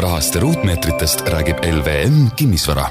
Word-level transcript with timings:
rahast 0.00 0.34
ja 0.34 0.40
ruutmeetritest 0.40 1.20
räägib 1.28 1.56
LVM 1.64 2.30
Kinnisvara 2.36 2.86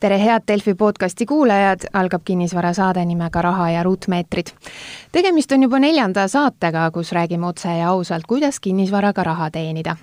tere, 0.00 0.18
head 0.18 0.42
Delfi 0.48 0.74
podcasti 0.74 1.26
kuulajad, 1.26 1.80
algab 1.92 2.22
kinnisvarasaade 2.24 3.04
nimega 3.04 3.42
Raha 3.42 3.70
ja 3.70 3.82
ruutmeetrid. 3.82 4.46
tegemist 5.12 5.52
on 5.52 5.62
juba 5.62 5.78
neljanda 5.78 6.28
saatega, 6.28 6.90
kus 6.90 7.12
räägime 7.12 7.46
otse 7.46 7.68
ja 7.68 7.88
ausalt, 7.88 8.26
kuidas 8.28 8.60
kinnisvaraga 8.60 9.24
raha 9.24 9.50
teenida. 9.50 9.96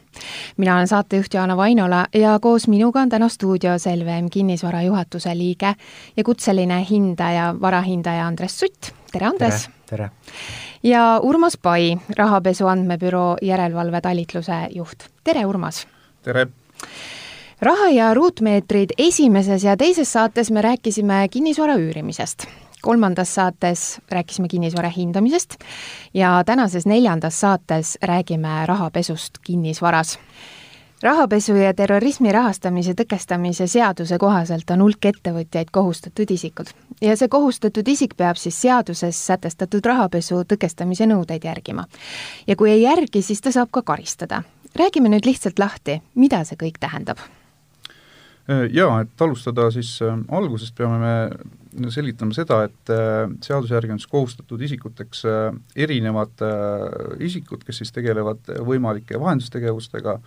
mina 0.57 0.75
olen 0.75 0.87
saatejuht 0.87 1.33
Jaana 1.33 1.57
Vainola 1.57 2.05
ja 2.13 2.39
koos 2.41 2.67
minuga 2.67 2.99
on 2.99 3.09
täna 3.09 3.29
stuudios 3.29 3.85
LVM 3.85 4.29
kinnisvara 4.31 4.81
juhatuse 4.81 5.37
liige 5.37 5.75
ja 6.17 6.23
kutseline 6.23 6.85
hindaja, 6.89 7.55
varahindaja 7.61 8.27
Andres 8.27 8.59
Sutt. 8.59 8.91
tere, 9.11 9.27
Andres! 9.27 9.69
tere! 9.85 10.09
Ja 10.85 11.19
Urmas 11.23 11.57
Pai, 11.57 11.97
rahapesu 12.17 12.67
andmebüroo 12.67 13.37
järelevalvetalitluse 13.41 14.67
juht. 14.75 15.09
tere, 15.23 15.45
Urmas! 15.45 15.87
tere! 16.23 16.47
raha 17.61 17.89
ja 17.89 18.13
ruutmeetrid 18.13 18.89
esimeses 18.97 19.63
ja 19.63 19.77
teises 19.77 20.13
saates 20.13 20.51
me 20.51 20.61
rääkisime 20.61 21.27
kinnisvara 21.31 21.75
üürimisest. 21.75 22.45
kolmandas 22.81 23.35
saates 23.35 24.01
rääkisime 24.11 24.47
kinnisvara 24.47 24.89
hindamisest 24.89 25.55
ja 26.13 26.43
tänases 26.45 26.85
neljandas 26.85 27.39
saates 27.39 27.97
räägime 28.01 28.65
rahapesust 28.65 29.37
kinnisvaras 29.45 30.19
rahapesu 31.03 31.55
ja 31.55 31.73
terrorismi 31.73 32.31
rahastamise 32.31 32.93
tõkestamise 32.93 33.67
seaduse 33.67 34.17
kohaselt 34.17 34.69
on 34.71 34.81
hulk 34.85 35.05
ettevõtjaid 35.11 35.71
kohustatud 35.71 36.31
isikud 36.31 36.71
ja 37.01 37.15
see 37.19 37.27
kohustatud 37.27 37.87
isik 37.87 38.15
peab 38.17 38.39
siis 38.39 38.61
seaduses 38.61 39.19
sätestatud 39.27 39.85
rahapesu 39.85 40.43
tõkestamise 40.43 41.07
nõudeid 41.09 41.43
järgima. 41.43 41.85
ja 42.47 42.55
kui 42.55 42.71
ei 42.71 42.81
järgi, 42.81 43.21
siis 43.21 43.41
ta 43.41 43.51
saab 43.51 43.71
ka 43.71 43.81
karistada. 43.81 44.43
räägime 44.75 45.09
nüüd 45.09 45.25
lihtsalt 45.25 45.59
lahti, 45.59 46.01
mida 46.15 46.43
see 46.43 46.55
kõik 46.55 46.79
tähendab 46.79 47.19
Äh, 48.45 48.67
jaa, 48.69 48.99
et 49.01 49.21
alustada 49.25 49.71
siis 49.73 49.95
äh, 50.05 50.19
algusest, 50.37 50.75
peame 50.77 50.99
me 51.01 51.89
selgitama 51.89 52.35
seda, 52.37 52.59
et 52.67 52.91
äh, 52.93 53.23
seaduse 53.41 53.73
järgi 53.73 53.95
on 53.95 54.01
siis 54.01 54.11
kohustatud 54.11 54.61
isikuteks 54.67 55.23
erinevad 55.81 56.43
isikud, 57.25 57.65
kes 57.65 57.81
siis 57.81 57.93
tegelevad 57.95 58.45
võimalike 58.67 59.17
vahendustegevustega 59.19 60.19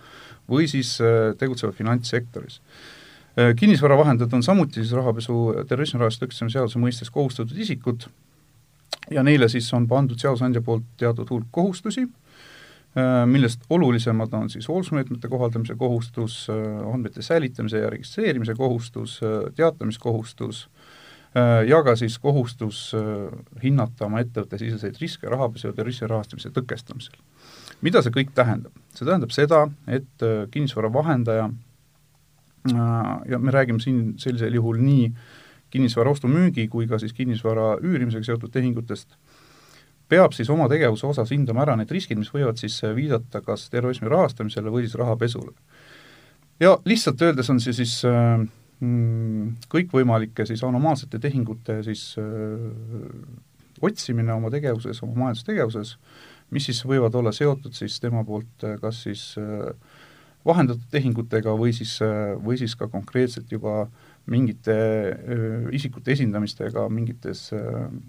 või 0.49 0.67
siis 0.67 0.97
tegutsevad 1.37 1.77
finantssektoris. 1.77 2.61
kinnisvaravahendajad 3.55 4.33
on 4.33 4.43
samuti 4.43 4.81
siis 4.81 4.91
rahapesu 4.97 5.35
terrorismi 5.67 5.99
rahastuse 5.99 6.25
tõkestamise 6.25 6.57
seaduse 6.57 6.79
mõistes 6.81 7.11
kohustatud 7.13 7.57
isikud 7.57 8.07
ja 9.11 9.23
neile 9.23 9.49
siis 9.49 9.69
on 9.73 9.87
pandud 9.87 10.19
seadusandja 10.19 10.61
poolt 10.61 10.83
teatud 10.97 11.29
hulk 11.29 11.47
kohustusi, 11.51 12.07
Äh, 12.97 13.27
millest 13.29 13.61
olulisemad 13.69 14.33
on 14.33 14.49
siis 14.49 14.67
hoolsusmeetmete 14.67 15.27
kohaldamise 15.29 15.75
kohustus, 15.77 16.47
äh, 16.49 16.93
andmete 16.93 17.21
säilitamise 17.21 17.77
ja 17.77 17.89
registreerimise 17.89 18.55
kohustus, 18.57 19.19
äh, 19.23 19.53
teatamiskohustus 19.55 20.69
ja 21.67 21.83
ka 21.85 21.93
siis 21.95 22.15
kohustus 22.19 22.95
hinnata 23.61 24.07
oma 24.07 24.23
ettevõtte 24.23 24.57
siseseid 24.57 24.95
riske 24.97 25.29
rahapesu 25.29 25.67
ja 25.67 25.75
terrorismi 25.77 26.07
rahastamise 26.09 26.49
tõkestamisel. 26.55 27.19
Mida 27.81 28.03
see 28.03 28.13
kõik 28.15 28.33
tähendab? 28.35 28.75
see 28.93 29.05
tähendab 29.07 29.31
seda, 29.31 29.65
et 29.87 30.27
kinnisvara 30.51 30.89
vahendaja 30.93 31.49
ja 33.29 33.39
me 33.39 33.51
räägime 33.51 33.79
siin 33.79 34.17
sellisel 34.19 34.53
juhul 34.53 34.81
nii 34.83 35.11
kinnisvara 35.69 36.11
ostu-müügi 36.11 36.67
kui 36.69 36.87
ka 36.89 36.99
siis 36.99 37.13
kinnisvara 37.13 37.75
üürimisega 37.85 38.25
seotud 38.25 38.51
tehingutest, 38.53 39.13
peab 40.09 40.33
siis 40.33 40.49
oma 40.49 40.67
tegevuse 40.71 41.07
osas 41.07 41.31
hindama 41.33 41.63
ära 41.65 41.75
need 41.77 41.91
riskid, 41.93 42.19
mis 42.19 42.31
võivad 42.33 42.59
siis 42.61 42.79
äh, 42.83 42.95
viidata 42.97 43.43
kas 43.45 43.67
terrorismi 43.73 44.09
rahastamisele 44.09 44.73
või 44.73 44.87
siis 44.87 44.97
rahapesule. 44.99 45.53
ja 46.59 46.77
lihtsalt 46.85 47.21
öeldes 47.21 47.49
on 47.53 47.61
see 47.61 47.75
siis 47.77 47.99
äh, 48.09 48.41
mm, 48.79 49.53
kõikvõimalike 49.69 50.47
siis 50.49 50.63
anomaalsete 50.65 51.19
tehingute 51.19 51.83
siis 51.85 52.15
äh, 52.17 52.25
otsimine 53.81 54.33
oma 54.33 54.49
tegevuses, 54.51 55.03
oma 55.05 55.23
majandustegevuses, 55.23 55.97
mis 56.51 56.69
siis 56.69 56.83
võivad 56.87 57.15
olla 57.15 57.33
seotud 57.35 57.75
siis 57.77 57.99
tema 58.01 58.23
poolt 58.25 58.65
äh, 58.67 58.77
kas 58.81 59.03
siis 59.05 59.23
äh, 59.39 59.71
vahendatud 60.47 60.87
tehingutega 60.91 61.53
või 61.59 61.73
siis 61.75 61.97
äh,, 62.05 62.35
või 62.39 62.59
siis 62.61 62.75
ka 62.79 62.89
konkreetselt 62.91 63.51
juba 63.51 63.87
mingite 64.29 64.75
isikute 65.73 66.11
esindamistega 66.13 66.83
mingites 66.93 67.47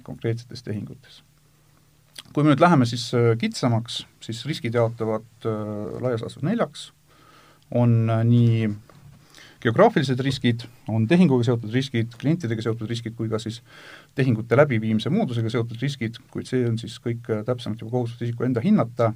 konkreetsetes 0.05 0.61
tehingutes. 0.67 1.23
Kui 2.35 2.45
me 2.45 2.51
nüüd 2.53 2.61
läheme 2.61 2.85
siis 2.85 3.07
kitsamaks, 3.41 4.03
siis 4.21 4.43
riskid 4.45 4.77
jaotuvad 4.77 5.47
laias 6.05 6.21
laastus 6.21 6.45
neljaks, 6.45 6.91
on 7.73 8.05
nii 8.29 8.69
geograafilised 9.61 10.21
riskid, 10.25 10.65
on 10.89 11.07
tehinguga 11.09 11.45
seotud 11.45 11.73
riskid, 11.75 12.15
klientidega 12.21 12.65
seotud 12.65 12.89
riskid 12.91 13.17
kui 13.19 13.29
ka 13.29 13.41
siis 13.43 13.61
tehingute 14.19 14.57
läbiviimise 14.57 15.13
moodusega 15.13 15.53
seotud 15.53 15.83
riskid, 15.83 16.17
kuid 16.33 16.49
see 16.49 16.65
on 16.69 16.79
siis 16.81 16.97
kõik 17.05 17.29
täpsemalt 17.47 17.83
juba 17.83 17.99
kohustus 17.99 18.29
isiku 18.29 18.49
enda 18.49 18.63
hinnata 18.65 19.13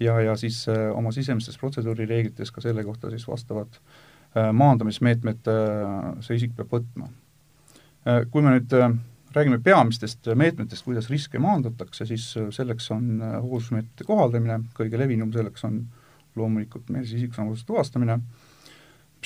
ja, 0.00 0.18
ja 0.24 0.36
siis 0.40 0.64
äh, 0.72 0.88
oma 0.96 1.12
sisemistes 1.14 1.58
protseduurireeglites 1.60 2.54
ka 2.54 2.64
selle 2.64 2.84
kohta 2.86 3.12
siis 3.14 3.28
vastavad 3.28 3.78
äh, 3.78 4.50
maandamismeetmed 4.52 5.52
äh, 5.52 6.10
see 6.26 6.42
isik 6.42 6.58
peab 6.58 6.78
võtma. 6.78 7.12
Kui 8.32 8.40
me 8.40 8.54
nüüd 8.54 8.72
räägime 9.34 9.58
peamistest 9.58 10.28
meetmetest, 10.34 10.84
kuidas 10.84 11.10
riske 11.10 11.38
maandatakse, 11.38 12.06
siis 12.08 12.30
äh, 12.36 12.48
selleks 12.54 12.90
on 12.94 13.22
äh, 13.22 13.36
hoolsusmeetmete 13.42 14.06
kohaldamine, 14.08 14.60
kõige 14.76 15.00
levinum 15.00 15.32
selleks 15.34 15.64
on 15.68 15.82
loomulikult 16.38 16.88
meil 16.94 17.04
siis 17.06 17.22
isikusamasuse 17.22 17.66
tuvastamine, 17.66 18.18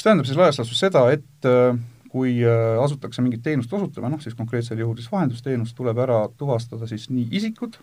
mis 0.03 0.09
tähendab 0.09 0.27
siis 0.27 0.39
laias 0.39 0.57
laastus 0.59 0.81
seda, 0.83 1.05
et 1.15 1.47
äh, 1.47 1.77
kui 2.11 2.41
asutakse 2.83 3.23
mingit 3.23 3.41
teenust 3.45 3.73
osutama, 3.73 4.11
noh 4.13 4.21
siis 4.21 4.35
konkreetsel 4.37 4.83
juhul 4.83 4.99
siis 4.99 5.13
vahendusteenust, 5.13 5.77
tuleb 5.79 6.01
ära 6.03 6.19
tuvastada 6.37 6.89
siis 6.91 7.07
nii 7.09 7.29
isikud, 7.39 7.79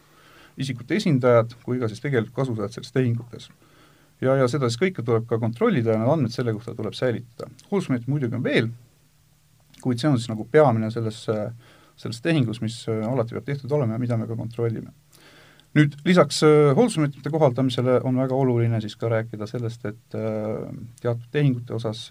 isikute 0.59 0.99
esindajad 0.99 1.55
kui 1.63 1.79
ka 1.79 1.87
siis 1.89 2.03
tegelikult 2.03 2.35
kasusaajad 2.35 2.75
selles 2.75 2.91
tehingutes. 2.93 3.47
ja, 4.21 4.35
ja 4.35 4.51
seda 4.51 4.67
siis 4.69 4.81
kõike 4.83 5.05
tuleb 5.07 5.25
ka 5.31 5.39
kontrollida 5.39 5.95
ja 5.95 6.03
need 6.03 6.11
andmed 6.11 6.35
selle 6.35 6.53
kohta 6.53 6.75
tuleb 6.75 6.93
säilitada. 6.93 7.49
hoolsusmeetmed 7.71 8.11
muidugi 8.11 8.35
on 8.35 8.43
veel, 8.43 8.69
kuid 9.81 10.03
see 10.03 10.11
on 10.11 10.19
siis 10.19 10.29
nagu 10.29 10.45
peamine 10.51 10.91
selles 10.91 11.23
äh, 11.31 11.47
selles 11.99 12.21
tehingus, 12.23 12.61
mis 12.63 12.79
äh, 12.87 13.03
alati 13.07 13.35
peab 13.35 13.47
tehtud 13.47 13.71
olema 13.75 13.97
ja 13.97 14.01
mida 14.01 14.17
me 14.17 14.27
ka 14.27 14.37
kontrollime. 14.39 14.93
Nüüd 15.77 15.95
lisaks 16.05 16.41
äh, 16.45 16.71
hoolsusmeetmete 16.77 17.31
kohaldamisele 17.33 17.99
on 18.07 18.17
väga 18.17 18.35
oluline 18.35 18.79
siis 18.81 18.95
ka 18.99 19.09
rääkida 19.11 19.47
sellest, 19.49 19.85
et 19.85 20.17
äh, 20.17 20.65
teatud 21.01 21.27
tehingute 21.31 21.75
osas, 21.77 22.07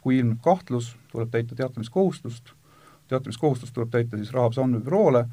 kui 0.00 0.20
ilmneb 0.20 0.40
kahtlus, 0.44 0.94
tuleb 1.12 1.30
täita 1.34 1.58
teatamiskohustust, 1.58 2.54
teatamiskohustust 3.12 3.76
tuleb 3.76 3.92
täita 3.92 4.20
siis 4.20 4.32
rahapesu 4.34 4.64
andmebüroole, 4.64 5.26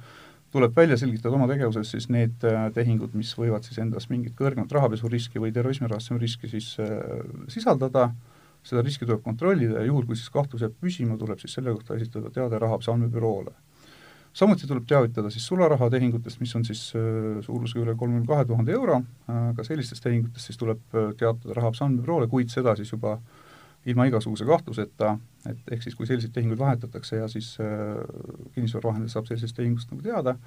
tuleb 0.54 0.76
välja 0.76 1.00
selgitada 1.02 1.34
oma 1.34 1.48
tegevuses 1.50 1.90
siis 1.96 2.10
need 2.14 2.44
tehingud, 2.76 3.16
mis 3.18 3.32
võivad 3.38 3.66
siis 3.66 3.80
endas 3.82 4.06
mingit 4.12 4.36
kõrgemat 4.38 4.76
rahapesuriski 4.76 5.42
või 5.42 5.50
terrorismi 5.56 5.90
rahastamise 5.90 6.22
riski 6.22 6.52
siis 6.52 6.76
sisaldada, 7.50 8.12
seda 8.64 8.84
riski 8.86 9.08
tuleb 9.08 9.24
kontrollida 9.26 9.82
ja 9.82 9.88
juhul, 9.88 10.06
kui 10.06 10.20
siis 10.20 10.30
kahtlus 10.30 10.62
jääb 10.62 10.76
püsima, 10.78 11.18
tuleb 11.18 11.42
siis 11.42 11.58
selle 11.58 11.74
kohta 11.74 11.98
esitada 11.98 12.30
teade 12.36 12.62
rahapesu 12.62 12.94
andmebüroole 12.94 13.56
samuti 14.34 14.68
tuleb 14.68 14.86
teavitada 14.90 15.30
siis 15.34 15.46
sularahatehingutest, 15.48 16.42
mis 16.42 16.56
on 16.58 16.66
siis 16.66 16.88
äh, 16.98 17.40
suurusega 17.46 17.86
üle 17.86 17.96
kolmekümne 17.96 18.30
kahe 18.30 18.46
tuhande 18.50 18.74
euro, 18.74 19.02
ka 19.28 19.66
sellistest 19.66 20.04
tehingutest 20.04 20.50
siis 20.50 20.60
tuleb 20.62 20.82
äh, 20.98 21.12
teatada 21.20 21.58
rahapesu 21.60 21.86
andmebüroole, 21.86 22.30
kuid 22.32 22.54
seda 22.54 22.76
siis 22.80 22.92
juba 22.94 23.20
ilma 23.86 24.06
igasuguse 24.08 24.46
kahtluseta, 24.48 25.18
et 25.50 25.74
ehk 25.76 25.84
siis 25.84 25.96
kui 26.00 26.08
selliseid 26.08 26.32
tehinguid 26.36 26.60
vahetatakse 26.60 27.20
ja 27.20 27.28
siis 27.32 27.54
äh, 27.62 28.00
kinnisvaravahendaja 28.56 29.18
saab 29.18 29.28
sellisest 29.28 29.58
tehingust 29.60 29.92
nagu 29.92 30.04
teada, 30.06 30.38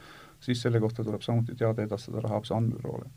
siis 0.41 0.63
selle 0.65 0.81
kohta 0.81 1.05
tuleb 1.05 1.25
samuti 1.25 1.57
teade 1.59 1.85
edastada 1.85 2.25
rahapesu 2.25 2.57
andmebüroole. 2.57 3.11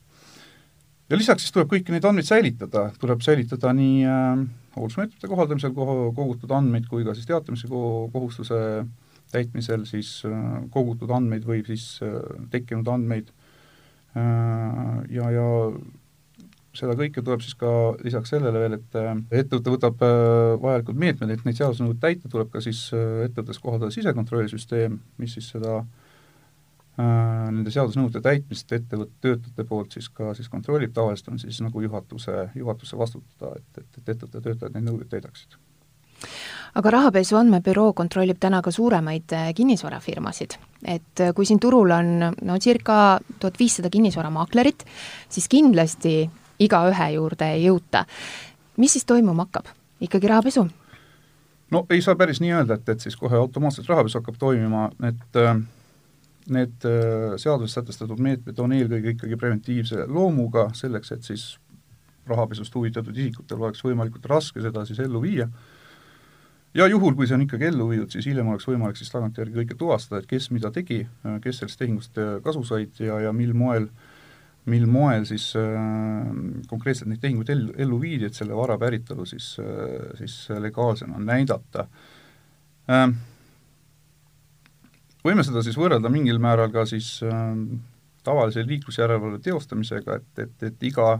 ja 1.10 1.18
lisaks 1.18 1.46
siis 1.46 1.56
tuleb 1.56 1.72
kõiki 1.72 1.96
neid 1.96 2.06
andmeid 2.06 2.28
säilitada, 2.28 2.90
tuleb 3.00 3.24
säilitada 3.26 3.74
nii 3.74 4.04
äh, 4.06 4.44
hooldusmeetmete 4.76 5.32
kohaldamisel 5.32 5.74
kogutud 5.74 6.52
andmeid 6.52 6.92
kui 6.92 7.08
ka 7.08 7.16
siis 7.16 7.30
teatamise 7.30 7.72
kohustuse 7.72 8.60
äh, 8.82 8.90
täitmisel 9.32 9.86
siis 9.90 10.20
äh, 10.28 10.42
kogutud 10.74 11.12
andmeid 11.14 11.46
või 11.48 11.62
siis 11.68 12.00
äh, 12.06 12.18
tekkinud 12.54 12.88
andmeid. 12.90 13.32
Äh, 14.18 15.00
ja, 15.14 15.30
ja 15.34 15.48
seda 16.80 16.96
kõike 16.98 17.22
tuleb 17.26 17.44
siis 17.44 17.58
ka 17.60 17.70
lisaks 18.06 18.32
sellele 18.34 18.62
veel, 18.62 18.78
et 18.78 18.98
ettevõte 19.42 19.74
võtab 19.74 20.04
vajalikud 20.62 21.00
meetmed, 21.02 21.34
et 21.34 21.42
neid 21.44 21.58
seadusnõudeid 21.58 22.00
täita, 22.04 22.30
tuleb 22.32 22.52
ka 22.54 22.62
siis 22.64 22.86
ettevõttes 23.26 23.60
kohaldada 23.60 23.92
sisekontrollisüsteem, 23.92 25.00
mis 25.20 25.34
siis 25.36 25.50
seda 25.56 25.82
nende 27.00 27.74
seadusnõuete 27.74 28.22
täitmist 28.24 28.72
ettevõtte 28.76 29.18
töötajate 29.26 29.66
poolt 29.68 29.98
siis 29.98 30.12
ka 30.14 30.36
siis 30.38 30.52
kontrollib, 30.52 30.94
tavaliselt 30.96 31.34
on 31.34 31.42
siis 31.42 31.60
nagu 31.66 31.84
juhatuse, 31.84 32.38
juhatuse 32.62 33.02
vastutada, 33.02 33.58
et, 33.58 33.82
et, 33.82 34.00
et 34.04 34.14
ettevõtte 34.16 34.46
töötajad 34.46 34.78
neid 34.78 34.88
nõudeid 34.92 35.12
täidaksid 35.18 35.58
aga 36.80 36.92
rahapesu 36.92 37.38
andmebüroo 37.40 37.94
kontrollib 37.98 38.40
täna 38.40 38.62
ka 38.62 38.72
suuremaid 38.72 39.34
äh, 39.34 39.54
kinnisvarafirmasid. 39.56 40.58
et 40.86 41.20
äh, 41.20 41.34
kui 41.36 41.46
siin 41.46 41.60
turul 41.60 41.92
on 41.92 42.12
no 42.42 42.60
circa 42.60 43.20
tuhat 43.40 43.60
viissada 43.60 43.90
kinnisvaramaaklerit, 43.90 44.86
siis 45.30 45.48
kindlasti 45.48 46.30
igaühe 46.60 47.10
juurde 47.16 47.54
ei 47.54 47.66
jõuta. 47.66 48.06
mis 48.78 48.92
siis 48.92 49.06
toimuma 49.06 49.48
hakkab? 49.48 49.74
ikkagi 50.02 50.28
rahapesu? 50.28 50.68
no 51.72 51.86
ei 51.90 52.02
saa 52.02 52.16
päris 52.16 52.42
nii 52.42 52.54
öelda, 52.54 52.80
et, 52.80 52.90
et 52.90 53.00
siis 53.00 53.16
kohe 53.16 53.36
automaatselt 53.38 53.90
rahapesu 53.90 54.20
hakkab 54.20 54.38
toimima, 54.40 54.90
et 55.04 55.44
need 56.50 56.86
äh, 56.86 57.38
seaduses 57.38 57.78
sätestatud 57.78 58.20
meetmed 58.22 58.60
on 58.62 58.74
eelkõige 58.74 59.14
ikkagi 59.16 59.38
preventiivse 59.40 60.06
loomuga, 60.08 60.70
selleks 60.78 61.14
et 61.16 61.28
siis 61.28 61.50
rahapesust 62.30 62.76
huvitatud 62.76 63.18
isikutel 63.18 63.62
oleks 63.62 63.84
võimalikult 63.86 64.26
raske 64.30 64.62
seda 64.62 64.86
siis 64.86 65.00
ellu 65.04 65.22
viia, 65.24 65.50
ja 66.74 66.88
juhul, 66.88 67.16
kui 67.18 67.28
see 67.28 67.38
on 67.38 67.46
ikkagi 67.46 67.70
ellu 67.70 67.90
viidud, 67.90 68.12
siis 68.14 68.28
hiljem 68.30 68.52
oleks 68.52 68.68
võimalik 68.70 69.00
siis 69.00 69.12
tagantjärgi 69.14 69.58
kõike 69.62 69.78
tuvastada, 69.80 70.22
et 70.22 70.30
kes 70.30 70.50
mida 70.54 70.72
tegi, 70.74 71.02
kes 71.44 71.62
sellest 71.62 71.80
tehingust 71.82 72.20
äh, 72.22 72.38
kasu 72.46 72.64
said 72.68 73.02
ja, 73.04 73.20
ja 73.26 73.34
mil 73.36 73.56
moel, 73.58 73.90
mil 74.70 74.86
moel 74.92 75.26
siis 75.30 75.50
äh, 75.58 76.30
konkreetselt 76.70 77.10
neid 77.12 77.24
tehinguid 77.24 77.50
ellu, 77.56 77.74
ellu 77.78 78.00
viidi, 78.02 78.30
et 78.30 78.38
selle 78.38 78.58
vara 78.58 78.78
päritolu 78.82 79.26
siis 79.30 79.56
äh,, 79.64 80.14
siis 80.22 80.38
legaalsena 80.62 81.22
näidata. 81.24 81.88
Äh, 82.90 83.08
võime 85.26 85.46
seda 85.48 85.66
siis 85.66 85.78
võrrelda 85.80 86.12
mingil 86.14 86.42
määral 86.42 86.72
ka 86.74 86.86
siis 86.90 87.18
äh, 87.26 87.50
tavalise 88.24 88.64
liiklusjärelevalve 88.68 89.42
teostamisega, 89.44 90.20
et, 90.20 90.46
et, 90.46 90.70
et 90.70 90.90
iga 90.90 91.18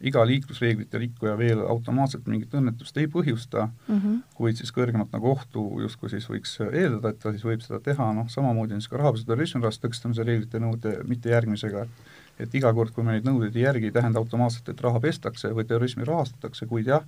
iga 0.00 0.22
liiklusreeglite 0.24 0.98
rikkuja 0.98 1.34
veel 1.36 1.60
automaatselt 1.60 2.28
mingit 2.30 2.54
õnnetust 2.56 2.96
ei 2.96 3.08
põhjusta 3.10 3.66
mm, 3.66 3.98
-hmm. 3.98 4.22
kuid 4.34 4.56
siis 4.56 4.72
kõrgemat 4.72 5.12
nagu 5.12 5.28
ohtu 5.30 5.64
justkui 5.82 6.08
siis 6.08 6.28
võiks 6.30 6.56
eeldada, 6.64 7.10
et 7.10 7.18
ta 7.20 7.34
siis 7.34 7.44
võib 7.44 7.60
seda 7.60 7.82
teha, 7.84 8.12
noh 8.16 8.30
samamoodi 8.32 8.78
on 8.78 8.80
siis 8.80 8.92
ka 8.92 8.96
rahapesu 9.02 9.28
terrorismi 9.28 9.60
rahast 9.60 9.84
tõkestamise 9.84 10.24
reeglite 10.24 10.62
nõude 10.62 10.96
mittejärgmisega, 11.08 11.84
et 11.84 12.18
et 12.40 12.54
iga 12.56 12.72
kord, 12.76 12.92
kui 12.94 13.04
me 13.04 13.16
neid 13.16 13.26
nõudeid 13.28 13.56
ei 13.56 13.66
järgi, 13.66 13.90
ei 13.90 13.94
tähenda 13.94 14.20
automaatselt, 14.22 14.68
et 14.72 14.82
raha 14.84 15.00
pestakse 15.02 15.52
või 15.56 15.66
terrorismi 15.68 16.06
rahastatakse, 16.08 16.68
kuid 16.70 16.88
jah, 16.90 17.04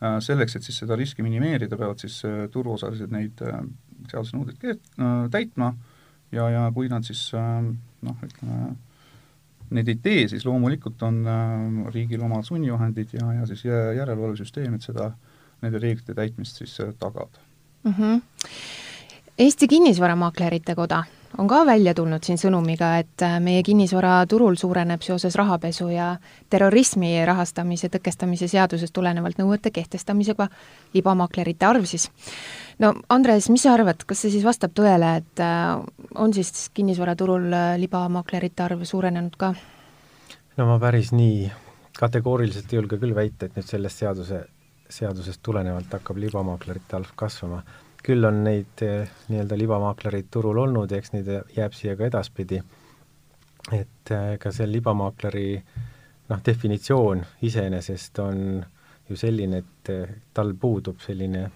äh, 0.00 0.18
selleks, 0.24 0.58
et 0.58 0.66
siis 0.66 0.80
seda 0.82 0.98
riski 0.98 1.24
minimeerida, 1.26 1.78
peavad 1.78 2.02
siis 2.02 2.18
äh, 2.26 2.46
turuosalised 2.52 3.12
neid 3.14 3.42
äh, 3.46 3.60
seadusnõudeid 4.10 4.82
täitma. 5.32 5.74
Ja, 6.34 6.48
ja 6.50 6.64
kui 6.74 6.88
nad 6.90 7.06
siis 7.06 7.20
noh, 7.32 8.16
ütleme, 8.26 8.72
neid 9.70 9.88
ei 9.88 9.98
tee, 10.02 10.28
siis 10.28 10.44
loomulikult 10.46 11.02
on 11.02 11.22
riigil 11.94 12.22
omad 12.22 12.46
sunnivahendid 12.46 13.16
ja, 13.18 13.32
ja 13.40 13.46
siis 13.46 13.64
järelevalvesüsteem, 13.66 14.74
et 14.74 14.86
seda, 14.86 15.10
nende 15.62 15.80
reeglite 15.82 16.14
täitmist 16.14 16.62
siis 16.62 16.76
tagada 16.98 17.42
mm. 17.84 17.94
-hmm. 17.98 18.20
Eesti 19.38 19.68
Kinnisvaramaaklerite 19.68 20.74
Koda 20.74 21.04
on 21.38 21.48
ka 21.48 21.66
välja 21.66 21.94
tulnud 21.94 22.24
siin 22.24 22.38
sõnumiga, 22.40 22.96
et 23.00 23.22
äh, 23.24 23.36
meie 23.42 23.62
kinnisvaraturul 23.66 24.56
suureneb 24.60 25.02
seoses 25.04 25.36
rahapesu 25.36 25.88
ja 25.92 26.14
terrorismi 26.50 27.12
rahastamise 27.26 27.90
tõkestamise 27.92 28.48
seadusest 28.48 28.94
tulenevalt 28.96 29.38
nõuete 29.40 29.70
kehtestamisega 29.74 30.48
libamaaklerite 30.94 31.68
arv 31.68 31.84
siis. 31.88 32.08
no 32.78 32.94
Andres, 33.08 33.50
mis 33.52 33.66
sa 33.66 33.74
arvad, 33.76 34.04
kas 34.06 34.24
see 34.24 34.34
siis 34.36 34.44
vastab 34.44 34.74
tõele, 34.76 35.16
et 35.20 35.44
äh, 35.44 35.76
on 36.14 36.34
siis 36.34 36.68
kinnisvaraturul 36.74 37.52
äh, 37.52 37.70
libamaaklerite 37.82 38.62
arv 38.62 38.84
suurenenud 38.84 39.36
ka? 39.36 39.54
no 40.56 40.68
ma 40.72 40.80
päris 40.80 41.12
nii 41.12 41.50
kategooriliselt 41.96 42.72
ei 42.72 42.80
julge 42.80 43.00
küll 43.00 43.16
väita, 43.16 43.46
et 43.46 43.56
nüüd 43.56 43.68
sellest 43.68 44.04
seaduse, 44.04 44.44
seadusest 44.88 45.42
tulenevalt 45.42 45.92
hakkab 45.92 46.20
libamaaklerite 46.20 46.96
arv 46.96 47.12
kasvama 47.16 47.62
küll 48.06 48.24
on 48.24 48.42
neid 48.46 48.82
eh, 48.86 49.10
nii-öelda 49.30 49.58
libamaaklereid 49.58 50.30
turul 50.30 50.60
olnud 50.62 50.90
ja 50.90 51.00
eks 51.00 51.12
neid 51.14 51.30
jääb 51.56 51.74
siia 51.74 51.96
ka 51.98 52.06
edaspidi. 52.06 52.62
et 53.72 54.10
eh, 54.14 54.36
ka 54.38 54.52
see 54.54 54.68
libamaakleri 54.70 55.46
noh, 56.30 56.42
definitsioon 56.46 57.24
iseenesest 57.48 58.18
on 58.22 58.64
ju 59.08 59.16
selline, 59.18 59.58
et 59.58 59.90
eh, 59.90 60.16
tal 60.34 60.54
puudub 60.60 61.02
selline 61.02 61.48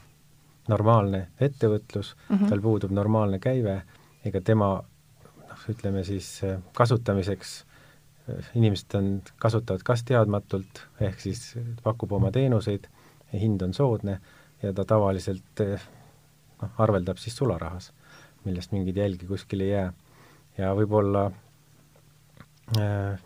normaalne 0.68 1.28
ettevõtlus 1.40 2.14
mm, 2.16 2.36
-hmm. 2.36 2.48
tal 2.48 2.60
puudub 2.60 2.90
normaalne 2.90 3.38
käive, 3.38 3.82
ega 4.24 4.40
tema 4.40 4.72
noh, 4.80 5.64
ütleme 5.68 6.04
siis 6.04 6.40
kasutamiseks 6.74 7.64
inimesed 8.54 8.94
on, 8.94 9.22
kasutavad 9.42 9.82
kas 9.82 10.04
teadmatult, 10.04 10.82
ehk 11.00 11.20
siis 11.20 11.54
pakub 11.82 12.12
oma 12.12 12.30
teenuseid, 12.30 12.86
hind 13.32 13.62
on 13.62 13.74
soodne 13.74 14.20
ja 14.62 14.72
ta 14.72 14.84
tavaliselt 14.84 15.62
noh, 16.62 16.76
arveldab 16.78 17.20
siis 17.22 17.36
sularahas, 17.36 17.90
millest 18.44 18.72
mingeid 18.72 18.96
jälgi 18.96 19.28
kuskil 19.28 19.64
ei 19.66 19.70
jää. 19.70 19.92
ja 20.58 20.74
võib-olla 20.76 21.30
äh, 22.78 23.20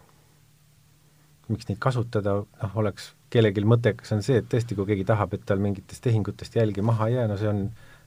miks 1.48 1.68
neid 1.68 1.80
kasutada, 1.82 2.38
noh, 2.44 2.76
oleks 2.80 3.12
kellelgi 3.34 3.64
mõttekas, 3.66 4.12
on 4.14 4.22
see, 4.24 4.38
et 4.40 4.48
tõesti, 4.50 4.76
kui 4.78 4.86
keegi 4.92 5.06
tahab, 5.08 5.34
et 5.34 5.44
tal 5.46 5.62
mingitest 5.62 6.04
tehingutest 6.04 6.56
jälgi 6.56 6.84
maha 6.86 7.10
ei 7.10 7.18
jää, 7.18 7.26
no 7.30 7.38
see 7.40 7.50
on, 7.50 7.64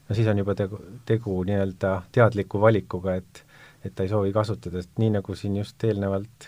no 0.08 0.18
siis 0.18 0.30
on 0.32 0.40
juba 0.42 0.56
tegu, 0.58 0.80
tegu 1.06 1.42
nii-öelda 1.48 1.98
teadliku 2.16 2.62
valikuga, 2.64 3.18
et 3.22 3.44
et 3.86 3.94
ta 3.96 4.04
ei 4.04 4.10
soovi 4.12 4.34
kasutada, 4.36 4.82
sest 4.82 4.98
nii, 5.00 5.12
nagu 5.14 5.36
siin 5.38 5.60
just 5.60 5.84
eelnevalt 5.86 6.48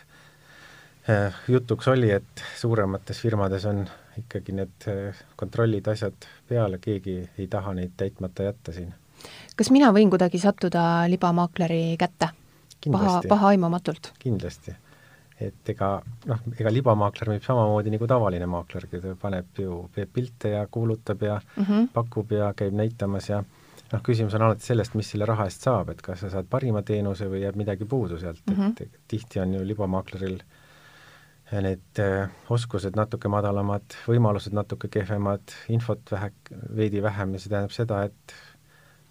äh, 1.08 1.36
jutuks 1.48 1.88
oli, 1.92 2.10
et 2.12 2.44
suuremates 2.58 3.22
firmades 3.22 3.68
on 3.70 3.84
ikkagi 4.19 4.56
need 4.56 4.89
äh, 4.92 5.21
kontrollid, 5.39 5.88
asjad 5.92 6.27
peal, 6.50 6.77
keegi 6.81 7.21
ei 7.38 7.48
taha 7.51 7.75
neid 7.77 7.95
täitmata 7.98 8.50
jätta 8.50 8.75
siin. 8.75 8.94
kas 9.60 9.71
mina 9.75 9.92
võin 9.95 10.12
kuidagi 10.12 10.42
sattuda 10.42 10.83
libamaakleri 11.12 11.98
kätte? 12.00 12.30
paha, 12.92 13.21
pahaaimamatult? 13.27 14.13
kindlasti. 14.19 14.75
et 15.39 15.71
ega 15.71 15.92
noh, 16.27 16.44
ega 16.60 16.74
libamaakler 16.74 17.33
võib 17.36 17.45
samamoodi 17.45 17.94
nagu 17.95 18.07
tavaline 18.07 18.48
maaklergi, 18.50 19.01
ta 19.04 19.16
paneb 19.19 19.63
ju, 19.63 19.86
teeb 19.95 20.12
pilte 20.13 20.56
ja 20.56 20.68
kuulutab 20.68 21.24
ja 21.24 21.39
mm 21.39 21.63
-hmm. 21.63 21.89
pakub 21.94 22.31
ja 22.31 22.54
käib 22.54 22.75
näitamas 22.75 23.30
ja 23.30 23.44
noh, 23.92 24.01
küsimus 24.04 24.36
on 24.36 24.48
alati 24.48 24.66
sellest, 24.66 24.95
mis 24.95 25.12
selle 25.12 25.25
raha 25.25 25.48
eest 25.48 25.62
saab, 25.68 25.89
et 25.89 26.01
kas 26.01 26.19
sa 26.19 26.30
saad 26.30 26.48
parima 26.50 26.81
teenuse 26.81 27.30
või 27.31 27.44
jääb 27.44 27.56
midagi 27.56 27.86
puudu 27.86 28.19
sealt 28.19 28.42
mm, 28.45 28.56
-hmm. 28.56 28.81
et 28.81 29.00
tihti 29.07 29.39
on 29.39 29.54
ju 29.54 29.68
libamaakleril 29.68 30.39
äh, 30.39 30.59
need 31.51 32.01
äh, 32.04 32.30
oskused 32.54 32.98
natuke 32.98 33.31
madalamad, 33.31 33.96
võimalused 34.06 34.54
natuke 34.54 34.90
kehvemad, 34.94 35.56
infot 35.74 36.12
vähe, 36.13 36.30
veidi 36.78 37.01
vähem 37.01 37.34
ja 37.34 37.42
see 37.42 37.50
tähendab 37.50 37.75
seda, 37.75 38.04
et 38.10 38.38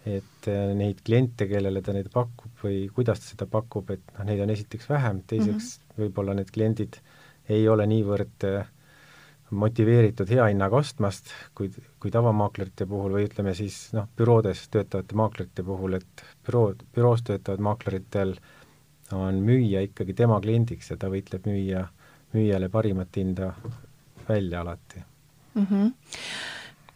et 0.08 0.48
äh, 0.48 0.72
neid 0.78 1.02
kliente, 1.04 1.48
kellele 1.50 1.82
ta 1.84 1.92
neid 1.92 2.08
pakub 2.14 2.62
või 2.62 2.86
kuidas 2.94 3.20
ta 3.20 3.32
seda 3.32 3.48
pakub, 3.50 3.90
et 3.92 4.04
noh, 4.14 4.24
neid 4.28 4.40
on 4.44 4.54
esiteks 4.54 4.88
vähem, 4.88 5.22
teiseks 5.26 5.52
mm 5.52 5.82
-hmm. 5.82 6.02
võib-olla 6.02 6.36
need 6.38 6.52
kliendid 6.54 7.00
ei 7.48 7.68
ole 7.68 7.86
niivõrd 7.90 8.46
äh, 8.46 8.70
motiveeritud 9.50 10.30
hea 10.30 10.46
hinnaga 10.50 10.76
ostmast, 10.76 11.32
kui, 11.54 11.70
kui 12.00 12.12
tavamaaklerite 12.12 12.86
puhul 12.86 13.16
või 13.16 13.26
ütleme 13.28 13.54
siis 13.56 13.92
noh, 13.96 14.08
büroodes 14.16 14.68
töötavate 14.68 15.16
maaklerite 15.16 15.64
puhul, 15.64 15.98
et 16.00 16.24
büroo, 16.46 16.74
büroos 16.94 17.22
töötavad 17.22 17.60
maakleritel 17.64 18.36
on 19.12 19.40
müüja 19.44 19.80
ikkagi 19.86 20.14
tema 20.14 20.40
kliendiks 20.40 20.90
ja 20.90 20.96
ta 21.00 21.08
võitleb 21.08 21.48
müüa 21.48 21.86
müüjale 22.32 22.68
parimat 22.68 23.16
hinda 23.16 23.52
välja 24.28 24.60
alati 24.60 25.02
mm. 25.54 25.66
-hmm. 25.70 25.92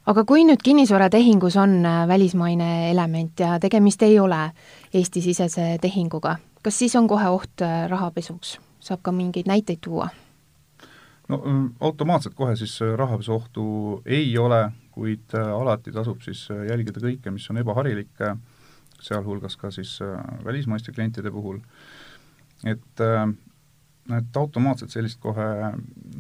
aga 0.07 0.25
kui 0.25 0.45
nüüd 0.45 0.63
kinnisvaratehingus 0.65 1.57
on 1.57 1.87
äh, 1.87 2.09
välismaine 2.09 2.91
element 2.91 3.41
ja 3.41 3.61
tegemist 3.61 4.03
ei 4.03 4.19
ole 4.21 4.51
Eesti-sisese 4.95 5.79
tehinguga, 5.81 6.37
kas 6.63 6.79
siis 6.79 6.97
on 6.97 7.09
kohe 7.09 7.29
oht 7.29 7.63
äh, 7.63 7.89
rahapesuks? 7.89 8.61
saab 8.81 9.01
ka 9.03 9.13
mingeid 9.13 9.47
näiteid 9.47 9.79
tuua? 9.81 10.09
no 11.29 11.43
mm, 11.45 11.75
automaatselt 11.81 12.35
kohe 12.35 12.57
siis 12.57 12.83
äh, 12.83 12.95
rahapesu 12.95 13.33
ohtu 13.33 14.03
ei 14.07 14.39
ole, 14.39 14.73
kuid 14.91 15.35
alati 15.35 15.93
tasub 15.93 16.21
siis 16.21 16.49
jälgida 16.69 17.01
kõike, 17.01 17.31
mis 17.31 17.51
on 17.51 17.57
ebaharilik, 17.57 18.11
sealhulgas 19.01 19.57
ka 19.57 19.71
siis 19.71 19.99
välismaiste 20.45 20.93
klientide 20.93 21.31
puhul, 21.31 21.59
et 22.65 23.01
et 24.19 24.37
automaatselt 24.37 24.93
sellist 24.95 25.21
kohe, 25.23 25.47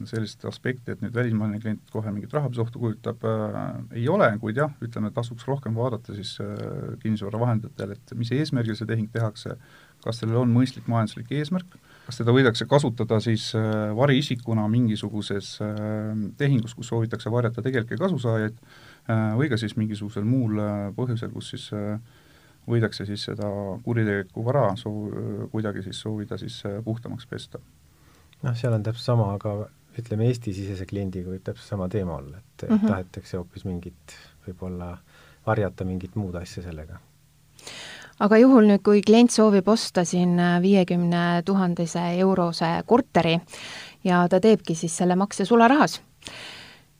sellist 0.08 0.44
aspekti, 0.48 0.94
et 0.94 1.02
nüüd 1.04 1.14
välismaaline 1.16 1.60
klient 1.62 1.92
kohe 1.92 2.12
mingit 2.14 2.32
rahapesuohtu 2.34 2.80
kujutab 2.82 3.24
äh,, 3.28 3.56
ei 4.00 4.08
ole, 4.10 4.30
kuid 4.42 4.60
jah, 4.60 4.72
ütleme, 4.84 5.12
tasuks 5.14 5.46
rohkem 5.48 5.76
vaadata 5.78 6.16
siis 6.16 6.34
äh, 6.42 6.52
kinnisvaravahendajatel, 7.02 7.96
et 7.96 8.14
mis 8.18 8.32
eesmärgil 8.36 8.78
see 8.78 8.88
tehing 8.88 9.10
tehakse, 9.12 9.58
kas 10.02 10.22
sellel 10.22 10.42
on 10.42 10.54
mõistlik 10.54 10.88
majanduslik 10.90 11.30
eesmärk, 11.38 11.76
kas 12.06 12.18
teda 12.18 12.34
võidakse 12.34 12.66
kasutada 12.70 13.20
siis 13.22 13.50
äh, 13.58 13.92
variisikuna 13.96 14.66
mingisuguses 14.72 15.54
äh, 15.62 16.26
tehingus, 16.40 16.74
kus 16.78 16.90
soovitakse 16.90 17.30
varjata 17.32 17.64
tegelikke 17.64 18.00
kasusaajaid 18.00 18.58
äh, 18.58 19.30
või 19.38 19.52
ka 19.52 19.60
siis 19.60 19.76
mingisugusel 19.78 20.26
muul 20.26 20.58
äh, 20.58 20.90
põhjusel, 20.96 21.30
kus 21.34 21.52
siis 21.54 21.68
äh, 21.76 21.96
võidakse 22.68 23.06
siis 23.06 23.24
seda 23.30 23.48
kuritegelikku 23.84 24.44
vara 24.44 24.72
soo-, 24.78 25.48
kuidagi 25.52 25.84
siis 25.86 26.02
soovida 26.02 26.38
siis 26.38 26.60
äh, 26.66 26.82
puhtamaks 26.84 27.26
pesta. 27.26 27.62
Noh, 28.42 28.56
seal 28.58 28.74
on 28.76 28.82
täpselt 28.82 29.04
sama, 29.04 29.32
aga 29.36 29.54
ütleme, 29.98 30.28
Eesti-sisese 30.30 30.86
kliendiga 30.88 31.30
võib 31.30 31.44
täpselt 31.44 31.68
sama 31.68 31.88
teema 31.92 32.16
olla, 32.16 32.38
et 32.38 32.68
mm 32.68 32.76
-hmm. 32.76 32.88
tahetakse 32.88 33.36
hoopis 33.36 33.64
mingit, 33.64 34.16
võib-olla 34.46 34.96
varjata 35.46 35.84
mingit 35.84 36.14
muud 36.16 36.34
asja 36.34 36.62
sellega. 36.62 37.00
aga 38.20 38.38
juhul 38.38 38.66
nüüd, 38.70 38.82
kui 38.82 39.02
klient 39.02 39.30
soovib 39.30 39.68
osta 39.68 40.04
siin 40.04 40.38
viiekümne 40.62 41.42
tuhandese 41.44 42.00
eurose 42.18 42.82
korteri 42.86 43.40
ja 44.04 44.28
ta 44.28 44.40
teebki 44.40 44.74
siis 44.74 44.96
selle 44.96 45.16
makse 45.16 45.44
sularahas, 45.44 46.00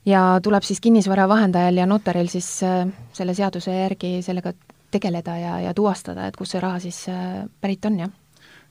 ja 0.05 0.39
tuleb 0.43 0.63
siis 0.63 0.81
kinnisvara 0.81 1.27
vahendajal 1.29 1.77
ja 1.77 1.87
notaril 1.87 2.27
siis 2.31 2.47
äh, 2.63 2.87
selle 3.13 3.33
seaduse 3.33 3.71
järgi 3.75 4.21
sellega 4.21 4.53
tegeleda 4.91 5.37
ja, 5.37 5.59
ja 5.59 5.73
tuvastada, 5.73 6.27
et 6.27 6.35
kust 6.37 6.55
see 6.55 6.61
raha 6.63 6.81
siis 6.83 7.05
äh, 7.11 7.43
pärit 7.61 7.85
on, 7.85 7.99
jah? 8.05 8.11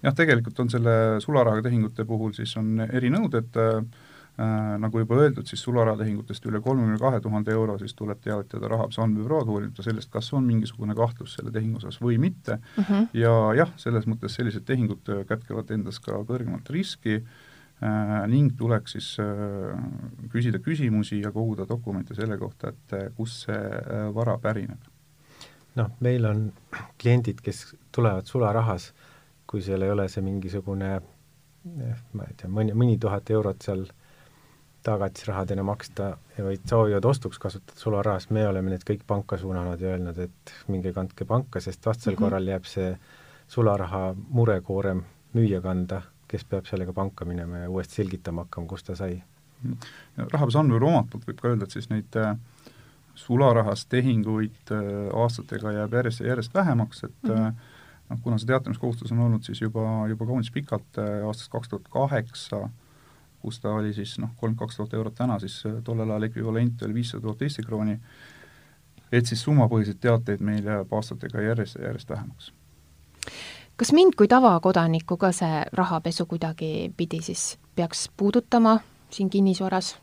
Jah, 0.02 0.14
tegelikult 0.14 0.58
on 0.60 0.70
selle 0.70 1.20
sularahaga 1.20 1.62
tehingute 1.68 2.04
puhul 2.04 2.32
siis 2.36 2.56
on 2.56 2.80
erinõuded 2.88 3.60
äh,, 3.60 4.08
Äh, 4.40 4.78
nagu 4.80 4.96
juba 5.02 5.18
öeldud, 5.20 5.44
siis 5.44 5.60
sularahatehingutest 5.60 6.46
üle 6.48 6.62
kolmekümne 6.64 6.96
kahe 6.96 7.18
tuhande 7.20 7.52
euro 7.52 7.74
siis 7.76 7.92
tuleb 7.92 8.22
teavitada 8.24 8.70
rahapesu 8.72 9.02
andmebürood, 9.04 9.44
hoolimata 9.44 9.84
sellest, 9.84 10.08
kas 10.14 10.30
on 10.32 10.46
mingisugune 10.48 10.96
kahtlus 10.96 11.34
selle 11.36 11.52
tehingu 11.52 11.76
osas 11.76 11.98
või 12.00 12.16
mitte 12.18 12.56
Mhm. 12.56 12.86
-huh. 12.86 13.08
ja 13.12 13.34
jah, 13.58 13.74
selles 13.76 14.08
mõttes 14.08 14.32
sellised 14.38 14.64
tehingud 14.64 15.10
äh, 15.12 15.26
kätkevad 15.28 15.70
endas 15.76 16.00
ka 16.00 16.22
kõrgemat 16.24 16.72
riski 16.72 17.18
äh, 17.18 18.26
ning 18.26 18.56
tuleks 18.56 18.96
siis 18.96 19.18
äh, 19.20 19.76
küsida 20.32 20.58
küsimusi 20.64 21.20
ja 21.20 21.32
koguda 21.32 21.68
dokumente 21.68 22.14
selle 22.14 22.38
kohta, 22.38 22.68
et 22.68 22.92
äh, 22.92 23.12
kust 23.14 23.44
see 23.44 23.54
äh, 23.54 24.14
vara 24.14 24.38
pärineb. 24.38 24.80
noh, 25.76 25.90
meil 26.00 26.24
on 26.24 26.52
kliendid, 27.02 27.40
kes 27.42 27.76
tulevad 27.92 28.24
sularahas, 28.24 28.94
kui 29.52 29.62
seal 29.62 29.84
ei 29.84 29.92
ole 29.92 30.08
see 30.08 30.24
mingisugune 30.24 30.94
eh, 30.96 31.98
ma 32.16 32.24
ei 32.28 32.38
tea, 32.40 32.48
mõni, 32.48 32.72
mõni 32.72 32.96
tuhat 33.00 33.30
eurot 33.30 33.62
seal 33.68 33.84
tagatisrahadena 34.82 35.62
maksta 35.62 36.16
vaid 36.42 36.64
soovivad 36.66 37.04
ostuks 37.04 37.38
kasutada 37.38 37.78
sularahas, 37.78 38.30
me 38.34 38.46
oleme 38.48 38.72
need 38.72 38.84
kõik 38.88 39.04
panka 39.06 39.38
suunanud 39.38 39.80
ja 39.80 39.92
öelnud, 39.94 40.18
et 40.18 40.54
minge 40.72 40.92
kandke 40.96 41.26
panka, 41.28 41.60
sest 41.60 41.86
vastasel 41.86 42.12
mm 42.12 42.16
-hmm. 42.16 42.24
korral 42.24 42.48
jääb 42.48 42.64
see 42.66 42.96
sularaha 43.48 44.14
murekoorem 44.28 45.04
müüja 45.34 45.60
kanda, 45.60 46.02
kes 46.28 46.44
peab 46.44 46.66
sellega 46.66 46.92
panka 46.92 47.24
minema 47.24 47.58
ja 47.58 47.70
uuesti 47.70 48.00
selgitama 48.00 48.46
hakkama, 48.46 48.66
kust 48.66 48.86
ta 48.86 48.96
sai. 48.96 49.22
rahapesu 50.16 50.58
andmebüroo 50.58 50.88
omalt 50.88 51.10
poolt 51.10 51.26
võib 51.28 51.40
ka 51.40 51.48
öelda, 51.48 51.64
et 51.64 51.70
siis 51.70 51.90
neid 51.90 52.16
äh, 52.18 52.36
sularahas 53.14 53.86
tehinguid 53.86 54.72
äh, 54.74 54.80
aastatega 55.22 55.72
jääb 55.72 55.92
järjest 55.92 56.20
ja 56.20 56.26
järjest 56.26 56.54
vähemaks, 56.54 57.04
et 57.04 57.22
mm 57.22 57.30
-hmm. 57.30 57.52
Noh, 58.12 58.20
kuna 58.22 58.38
see 58.38 58.50
teatamiskohustus 58.50 59.12
on 59.14 59.24
olnud 59.26 59.44
siis 59.46 59.62
juba, 59.62 60.04
juba 60.10 60.28
kaunis 60.28 60.52
pikalt, 60.52 61.00
aastast 61.26 61.52
kaks 61.52 61.72
tuhat 61.72 61.88
kaheksa, 61.92 62.66
kus 63.42 63.58
ta 63.60 63.72
oli 63.74 63.92
siis 63.96 64.18
noh, 64.22 64.30
kolmkümmend 64.36 64.60
kaks 64.60 64.78
tuhat 64.78 64.94
eurot 64.98 65.16
täna, 65.18 65.38
siis 65.42 65.62
tollel 65.84 66.10
ajal 66.10 66.28
ekvivalent 66.28 66.82
oli 66.86 67.00
viissada 67.00 67.24
tuhat 67.24 67.42
Eesti 67.42 67.64
krooni, 67.66 67.96
et 69.12 69.28
siis 69.28 69.42
summapõhiseid 69.44 70.00
teateid 70.02 70.44
meil 70.44 70.66
jääb 70.66 70.92
aastatega 70.92 71.42
järjest 71.48 71.80
ja 71.80 71.88
järjest 71.90 72.10
vähemaks. 72.10 72.52
kas 73.76 73.92
mind 73.92 74.14
kui 74.16 74.28
tavakodanikku 74.28 75.16
ka 75.16 75.32
see 75.32 75.64
rahapesu 75.72 76.26
kuidagipidi 76.26 77.22
siis 77.22 77.58
peaks 77.74 78.08
puudutama 78.16 78.78
siin 79.10 79.30
kinnisvaras? 79.30 79.96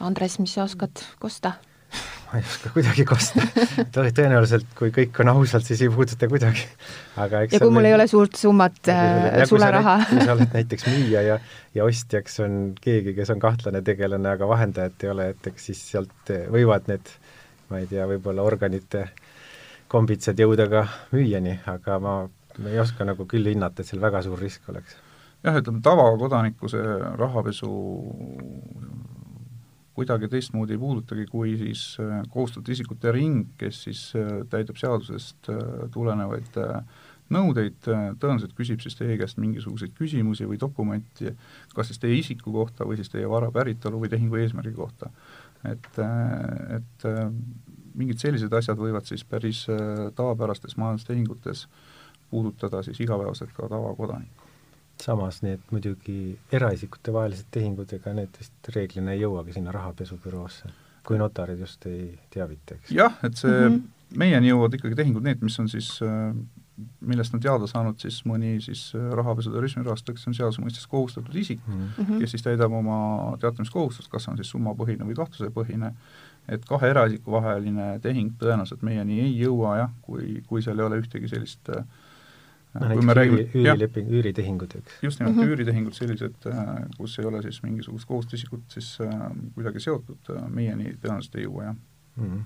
Andres, 0.00 0.38
mis 0.38 0.54
sa 0.54 0.64
oskad 0.64 1.04
kosta? 1.18 1.52
Ma 2.32 2.40
ei 2.40 2.44
oska 2.48 2.70
kuidagi 2.72 3.04
kosta 3.04 3.44
tõenäoliselt, 4.16 4.70
kui 4.78 4.92
kõik 4.94 5.18
on 5.20 5.30
ausalt, 5.34 5.66
siis 5.68 5.82
ei 5.84 5.90
puuduta 5.92 6.28
kuidagi. 6.30 6.64
aga 7.20 7.42
eks 7.44 7.56
ja 7.56 7.60
kui 7.60 7.74
mul 7.74 7.88
ei 7.88 7.92
ole 7.92 8.06
suurt 8.08 8.38
summat 8.40 8.88
äh, 8.88 9.42
sularaha. 9.48 9.98
kui 10.08 10.24
sa 10.24 10.32
oled 10.32 10.56
näiteks 10.56 10.88
müüja 10.88 11.24
ja, 11.26 11.36
ja 11.76 11.84
ostjaks 11.84 12.40
on 12.44 12.56
keegi, 12.80 13.12
kes 13.18 13.34
on 13.34 13.42
kahtlane 13.42 13.82
tegelane, 13.84 14.32
aga 14.32 14.48
vahendajat 14.48 15.04
ei 15.04 15.12
ole, 15.12 15.28
et 15.34 15.50
eks 15.52 15.68
siis 15.70 15.82
sealt 15.92 16.32
võivad 16.54 16.88
need, 16.88 17.12
ma 17.68 17.82
ei 17.82 17.90
tea, 17.90 18.08
võib-olla 18.08 18.46
organite 18.48 19.10
kombitsad 19.92 20.40
jõuda 20.40 20.70
ka 20.72 20.86
müüjani, 21.12 21.58
aga 21.68 22.00
ma 22.00 22.16
ei 22.64 22.80
oska 22.80 23.04
nagu 23.04 23.28
küll 23.28 23.52
hinnata, 23.52 23.84
et 23.84 23.92
seal 23.92 24.00
väga 24.00 24.24
suur 24.24 24.40
risk 24.40 24.72
oleks. 24.72 24.96
jah, 25.44 25.60
ütleme 25.60 25.84
tavakodaniku 25.84 26.72
see 26.72 26.96
rahapesu 27.20 27.68
kuidagi 30.02 30.28
teistmoodi 30.32 30.74
ei 30.74 30.82
puudutagi, 30.82 31.24
kui 31.30 31.54
siis 31.60 31.86
kohustatud 32.30 32.72
isikute 32.74 33.14
ring, 33.14 33.54
kes 33.58 33.84
siis 33.86 34.02
täidab 34.50 34.78
seadusest 34.80 35.50
tulenevaid 35.94 36.58
nõudeid, 37.32 37.78
tõenäoliselt 37.86 38.52
küsib 38.58 38.82
siis 38.84 38.98
teie 38.98 39.16
käest 39.20 39.38
mingisuguseid 39.40 39.94
küsimusi 39.96 40.44
või 40.48 40.58
dokumenti, 40.60 41.32
kas 41.72 41.88
siis 41.88 42.02
teie 42.02 42.18
isiku 42.18 42.52
kohta 42.52 42.84
või 42.88 42.98
siis 43.00 43.12
teie 43.12 43.30
vara 43.30 43.48
päritolu 43.54 44.02
või 44.02 44.12
tehingu 44.12 44.40
eesmärgi 44.42 44.74
kohta. 44.76 45.10
et, 45.64 45.88
et 46.76 47.08
mingid 47.94 48.18
sellised 48.18 48.52
asjad 48.52 48.78
võivad 48.78 49.06
siis 49.08 49.24
päris 49.24 49.64
tavapärastes 50.16 50.76
majandustehingutes 50.76 51.66
puudutada 52.30 52.82
siis 52.82 53.00
igapäevaselt 53.00 53.52
ka 53.56 53.68
tavakodanikku 53.68 54.41
samas 55.00 55.42
need 55.42 55.60
muidugi 55.70 56.38
eraisikute 56.52 57.12
vahelised 57.12 57.48
tehingud, 57.50 57.92
ega 57.92 58.14
need 58.16 58.34
vist 58.38 58.72
reeglina 58.74 59.14
ei 59.14 59.22
jõuagi 59.22 59.56
sinna 59.56 59.74
rahapesubüroosse, 59.74 60.72
kui 61.06 61.18
notarid 61.18 61.60
just 61.64 61.86
ei 61.90 62.12
teavita, 62.30 62.78
eks? 62.78 62.92
jah, 62.94 63.18
et 63.22 63.36
see 63.36 63.52
mm, 63.52 63.76
-hmm. 63.76 64.18
meieni 64.24 64.52
jõuavad 64.52 64.74
ikkagi 64.78 64.98
tehingud, 64.98 65.24
need, 65.26 65.42
mis 65.42 65.58
on 65.58 65.68
siis 65.72 65.94
millest 67.00 67.34
on 67.34 67.42
teada 67.42 67.66
saanud 67.68 68.00
siis 68.00 68.22
mõni 68.28 68.56
siis 68.64 68.92
rahapesu 68.94 69.52
terrorismi 69.52 69.84
rahastajaks 69.86 70.26
on 70.28 70.36
seaduse 70.36 70.62
mõistes 70.64 70.86
kohustatud 70.88 71.34
isik 71.36 71.60
mm, 71.66 71.88
-hmm. 71.98 72.20
kes 72.22 72.34
siis 72.34 72.44
täidab 72.46 72.72
oma 72.72 73.36
teatamiskohustust, 73.40 74.10
kas 74.10 74.28
on 74.28 74.38
siis 74.40 74.50
summapõhine 74.54 75.06
või 75.08 75.16
kahtlusepõhine, 75.18 75.92
et 76.48 76.64
kahe 76.68 76.90
eraisiku 76.90 77.32
vaheline 77.36 77.98
tehing 78.02 78.32
tõenäoliselt 78.40 78.82
meieni 78.82 79.20
ei 79.20 79.34
jõua 79.38 79.76
jah, 79.82 79.92
kui, 80.02 80.42
kui 80.46 80.62
seal 80.62 80.78
ei 80.78 80.86
ole 80.86 81.02
ühtegi 81.02 81.28
sellist 81.28 81.68
äh, 81.76 81.84
no 82.74 82.88
näiteks 82.88 83.14
räägime, 83.14 83.40
üüri, 83.40 83.60
üürileping, 83.60 84.10
üüritehingud, 84.10 84.74
eks? 84.78 84.98
just 85.02 85.20
nimelt 85.20 85.36
mm 85.36 85.42
-hmm. 85.42 85.52
üüritehingud 85.52 85.92
sellised, 85.92 86.34
kus 86.96 87.18
ei 87.18 87.24
ole 87.24 87.42
siis 87.42 87.62
mingisugust 87.62 88.04
kohustusisikut 88.08 88.62
siis 88.68 88.98
äh, 89.00 89.30
kuidagi 89.54 89.80
seotud, 89.80 90.32
meieni 90.48 90.96
tõenäoliselt 91.02 91.36
ei 91.36 91.44
jõua, 91.44 91.64
jah 91.64 91.76
mm. 92.16 92.24
-hmm. 92.24 92.42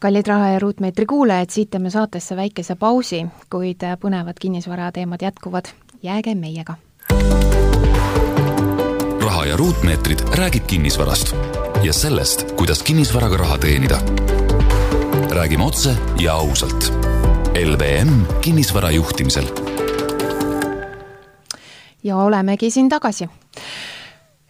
kallid 0.00 0.26
Raha 0.26 0.48
ja 0.48 0.58
Ruutmeetri 0.58 1.06
kuulajad, 1.06 1.50
siit 1.50 1.70
teeme 1.70 1.90
saatesse 1.90 2.36
väikese 2.36 2.76
pausi, 2.76 3.26
kuid 3.50 3.82
põnevad 4.00 4.38
kinnisvarateemad 4.40 5.22
jätkuvad, 5.22 5.64
jääge 6.02 6.34
meiega. 6.34 6.74
raha 9.20 9.46
ja 9.46 9.56
Ruutmeetrid 9.56 10.20
räägib 10.34 10.66
kinnisvarast 10.66 11.34
ja 11.82 11.92
sellest, 11.92 12.52
kuidas 12.52 12.82
kinnisvaraga 12.82 13.36
raha 13.36 13.58
teenida. 13.58 13.98
räägime 15.30 15.64
otse 15.64 15.96
ja 16.18 16.34
ausalt 16.34 16.95
LVM 17.56 18.08
kinnisvara 18.40 18.90
juhtimisel. 18.90 19.44
ja 22.04 22.16
olemegi 22.16 22.70
siin 22.70 22.88
tagasi. 22.88 23.28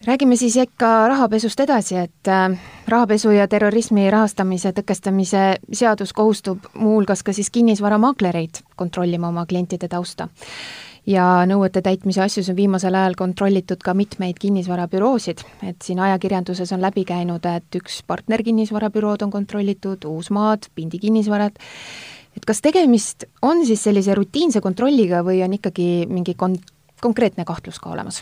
räägime 0.07 0.35
siis 0.35 0.55
ikka 0.55 1.07
rahapesust 1.07 1.59
edasi, 1.59 1.95
et 1.95 2.27
äh, 2.27 2.59
rahapesu 2.87 3.31
ja 3.31 3.47
terrorismi 3.47 4.11
rahastamise 4.11 4.71
tõkestamise 4.71 5.55
seadus 5.73 6.13
kohustub 6.13 6.59
muuhulgas 6.73 7.23
ka 7.23 7.33
siis 7.33 7.49
kinnisvaramaaklereid 7.49 8.59
kontrollima 8.75 9.27
oma 9.27 9.45
klientide 9.45 9.87
tausta 9.87 10.27
ja 11.07 11.45
nõuete 11.47 11.81
täitmise 11.81 12.21
asjus 12.21 12.49
on 12.49 12.55
viimasel 12.55 12.95
ajal 12.95 13.15
kontrollitud 13.15 13.79
ka 13.83 13.93
mitmeid 13.93 14.35
kinnisvarabüroosid, 14.39 15.45
et 15.63 15.81
siin 15.81 15.99
ajakirjanduses 15.99 16.71
on 16.75 16.83
läbi 16.83 17.05
käinud, 17.07 17.45
et 17.45 17.79
üks 17.79 18.01
partnerkinnisvarabürood 18.07 19.23
on 19.23 19.31
kontrollitud, 19.31 20.03
Uusmaad, 20.05 20.67
Pindi 20.75 20.99
kinnisvarad, 20.99 21.55
et 22.37 22.45
kas 22.47 22.61
tegemist 22.63 23.27
on 23.45 23.63
siis 23.67 23.83
sellise 23.87 24.15
rutiinse 24.17 24.61
kontrolliga 24.63 25.23
või 25.25 25.41
on 25.45 25.55
ikkagi 25.57 26.07
mingi 26.09 26.37
kon-, 26.37 26.59
konkreetne 27.03 27.47
kahtlus 27.47 27.81
ka 27.81 27.93
olemas? 27.95 28.21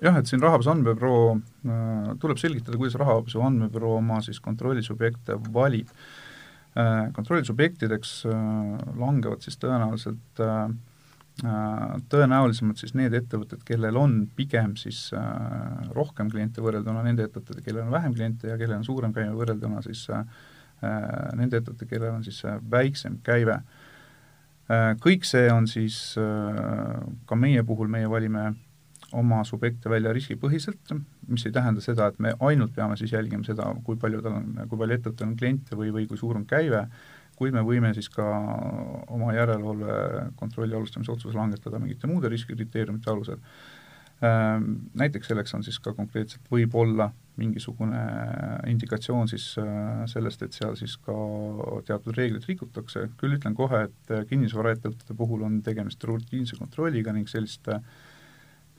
jah, 0.00 0.16
et 0.16 0.28
siin 0.30 0.42
Rahapesu 0.44 0.72
Andmebüroo 0.74 1.24
äh,, 1.36 2.10
tuleb 2.20 2.40
selgitada, 2.40 2.78
kuidas 2.80 2.98
Rahapesu 3.00 3.42
Andmebüroo 3.44 3.96
oma 4.00 4.20
siis 4.24 4.40
kontrollisubjekte 4.44 5.38
valib 5.52 5.88
äh,. 6.76 7.08
kontrollisubjektideks 7.16 8.14
äh, 8.28 8.38
langevad 9.00 9.44
siis 9.44 9.60
tõenäoliselt 9.60 10.44
tõenäolisemalt 12.10 12.80
siis 12.80 12.92
need 12.98 13.14
ettevõtted, 13.16 13.62
kellel 13.64 13.96
on 13.96 14.16
pigem 14.36 14.74
siis 14.76 15.10
rohkem 15.96 16.30
kliente 16.32 16.60
võrrelduna 16.60 17.04
nende 17.06 17.24
ettevõtete, 17.24 17.62
kellel 17.64 17.86
on 17.86 17.94
vähem 17.94 18.14
kliente 18.16 18.50
ja 18.50 18.58
kellel 18.60 18.80
on 18.80 18.84
suurem 18.84 19.14
käive 19.16 19.32
võrrelduna 19.38 19.80
siis 19.86 20.04
äh, 20.12 20.24
nende 20.80 21.60
ettevõtete, 21.60 21.88
kellel 21.90 22.16
on 22.16 22.24
siis 22.24 22.42
väiksem 22.70 23.20
käive. 23.26 23.60
kõik 25.02 25.24
see 25.26 25.50
on 25.52 25.66
siis, 25.66 26.14
ka 27.26 27.36
meie 27.36 27.62
puhul, 27.66 27.88
meie 27.90 28.10
valime 28.10 28.52
oma 29.16 29.42
subjekte 29.44 29.90
välja 29.90 30.12
riskipõhiselt, 30.14 30.92
mis 31.28 31.46
ei 31.46 31.54
tähenda 31.54 31.82
seda, 31.82 32.10
et 32.10 32.18
me 32.22 32.34
ainult 32.46 32.74
peame 32.74 32.96
siis 32.98 33.12
jälgima 33.12 33.44
seda, 33.46 33.66
kui 33.84 33.98
palju 33.98 34.20
tal 34.22 34.36
on, 34.38 34.52
kui 34.68 34.78
palju 34.78 34.96
ettevõttel 34.96 35.28
on 35.28 35.36
kliente 35.38 35.78
või, 35.78 35.90
või 35.94 36.06
kui 36.10 36.18
suur 36.20 36.38
on 36.38 36.46
käive, 36.48 36.84
kuid 37.40 37.56
me 37.56 37.64
võime 37.64 37.92
siis 37.96 38.10
ka 38.12 38.26
oma 39.08 39.32
järelevalve 39.34 40.30
kontrolli 40.38 40.76
alustamise 40.76 41.12
otsuse 41.14 41.36
langetada 41.36 41.80
mingite 41.80 42.10
muude 42.10 42.30
riskikriteeriumite 42.30 43.10
alusel. 43.10 43.40
Näiteks 44.20 45.30
selleks 45.30 45.54
on 45.56 45.62
siis 45.64 45.78
ka 45.80 45.94
konkreetselt 45.96 46.44
võib-olla 46.52 47.06
mingisugune 47.40 48.00
indikatsioon 48.68 49.30
siis 49.30 49.46
sellest, 50.12 50.42
et 50.44 50.52
seal 50.52 50.74
siis 50.76 50.98
ka 51.00 51.14
teatud 51.88 52.12
reegleid 52.18 52.44
rikutakse, 52.44 53.06
küll 53.16 53.38
ütlen 53.38 53.56
kohe, 53.56 53.86
et 53.88 54.12
kinnisvaraettevõtete 54.28 55.16
puhul 55.16 55.46
on 55.48 55.62
tegemist 55.64 56.04
rutiinse 56.04 56.60
kontrolliga 56.60 57.14
ning 57.16 57.32
sellist 57.32 57.70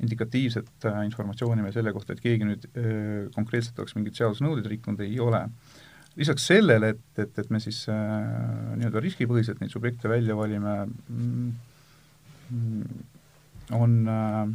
indikatiivset 0.01 0.85
äh, 0.85 1.03
informatsiooni 1.05 1.63
veel 1.65 1.75
selle 1.75 1.93
kohta, 1.93 2.15
et 2.15 2.23
keegi 2.23 2.47
nüüd 2.47 2.67
äh, 2.71 3.29
konkreetselt 3.35 3.79
oleks 3.81 3.95
mingeid 3.97 4.17
seadusnõudeid 4.17 4.69
rikkunud, 4.73 5.03
ei 5.05 5.19
ole. 5.21 5.45
lisaks 6.19 6.45
sellele, 6.49 6.89
et, 6.95 7.19
et, 7.23 7.37
et 7.39 7.51
me 7.53 7.59
siis 7.63 7.85
äh, 7.91 7.95
nii-öelda 8.79 9.03
riskipõhiselt 9.03 9.61
neid 9.61 9.71
subjekte 9.73 10.09
välja 10.11 10.35
valime 10.35 10.73
mm,, 10.87 11.51
on 13.77 13.95
äh, 14.11 14.49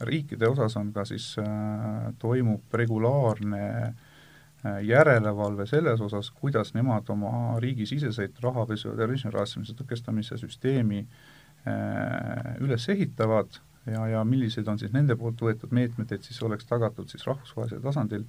riikide 0.00 0.48
osas 0.48 0.76
on 0.76 0.92
ka 0.92 1.04
siis 1.08 1.32
äh,, 1.42 2.12
toimub 2.18 2.74
regulaarne 2.74 3.62
äh, 3.84 4.82
järelevalve 4.86 5.66
selles 5.66 6.00
osas, 6.00 6.30
kuidas 6.30 6.74
nemad 6.74 7.08
oma 7.10 7.60
riigisiseseid 7.60 8.38
rahapesu 8.42 8.92
ja 8.92 8.96
terrorismi 8.96 9.32
rahastamise 9.34 9.74
tõkestamise 9.78 10.38
süsteemi 10.40 11.04
äh, 11.04 12.54
üles 12.64 12.88
ehitavad 12.88 13.60
ja, 13.92 14.06
ja 14.06 14.24
millised 14.24 14.68
on 14.68 14.78
siis 14.78 14.92
nende 14.94 15.16
poolt 15.16 15.40
võetud 15.42 15.72
meetmed, 15.74 16.12
et 16.12 16.24
siis 16.26 16.40
oleks 16.46 16.66
tagatud 16.68 17.08
siis 17.10 17.26
rahvusvahelisel 17.26 17.82
tasandil 17.84 18.24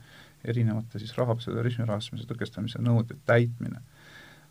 erinevate 0.47 1.01
siis 1.01 1.15
rahapesu 1.17 1.51
ja 1.51 1.59
terrorismi 1.59 1.87
rahastamise 1.89 2.27
tõkestamise 2.29 2.81
nõuete 2.83 3.17
täitmine. 3.27 3.81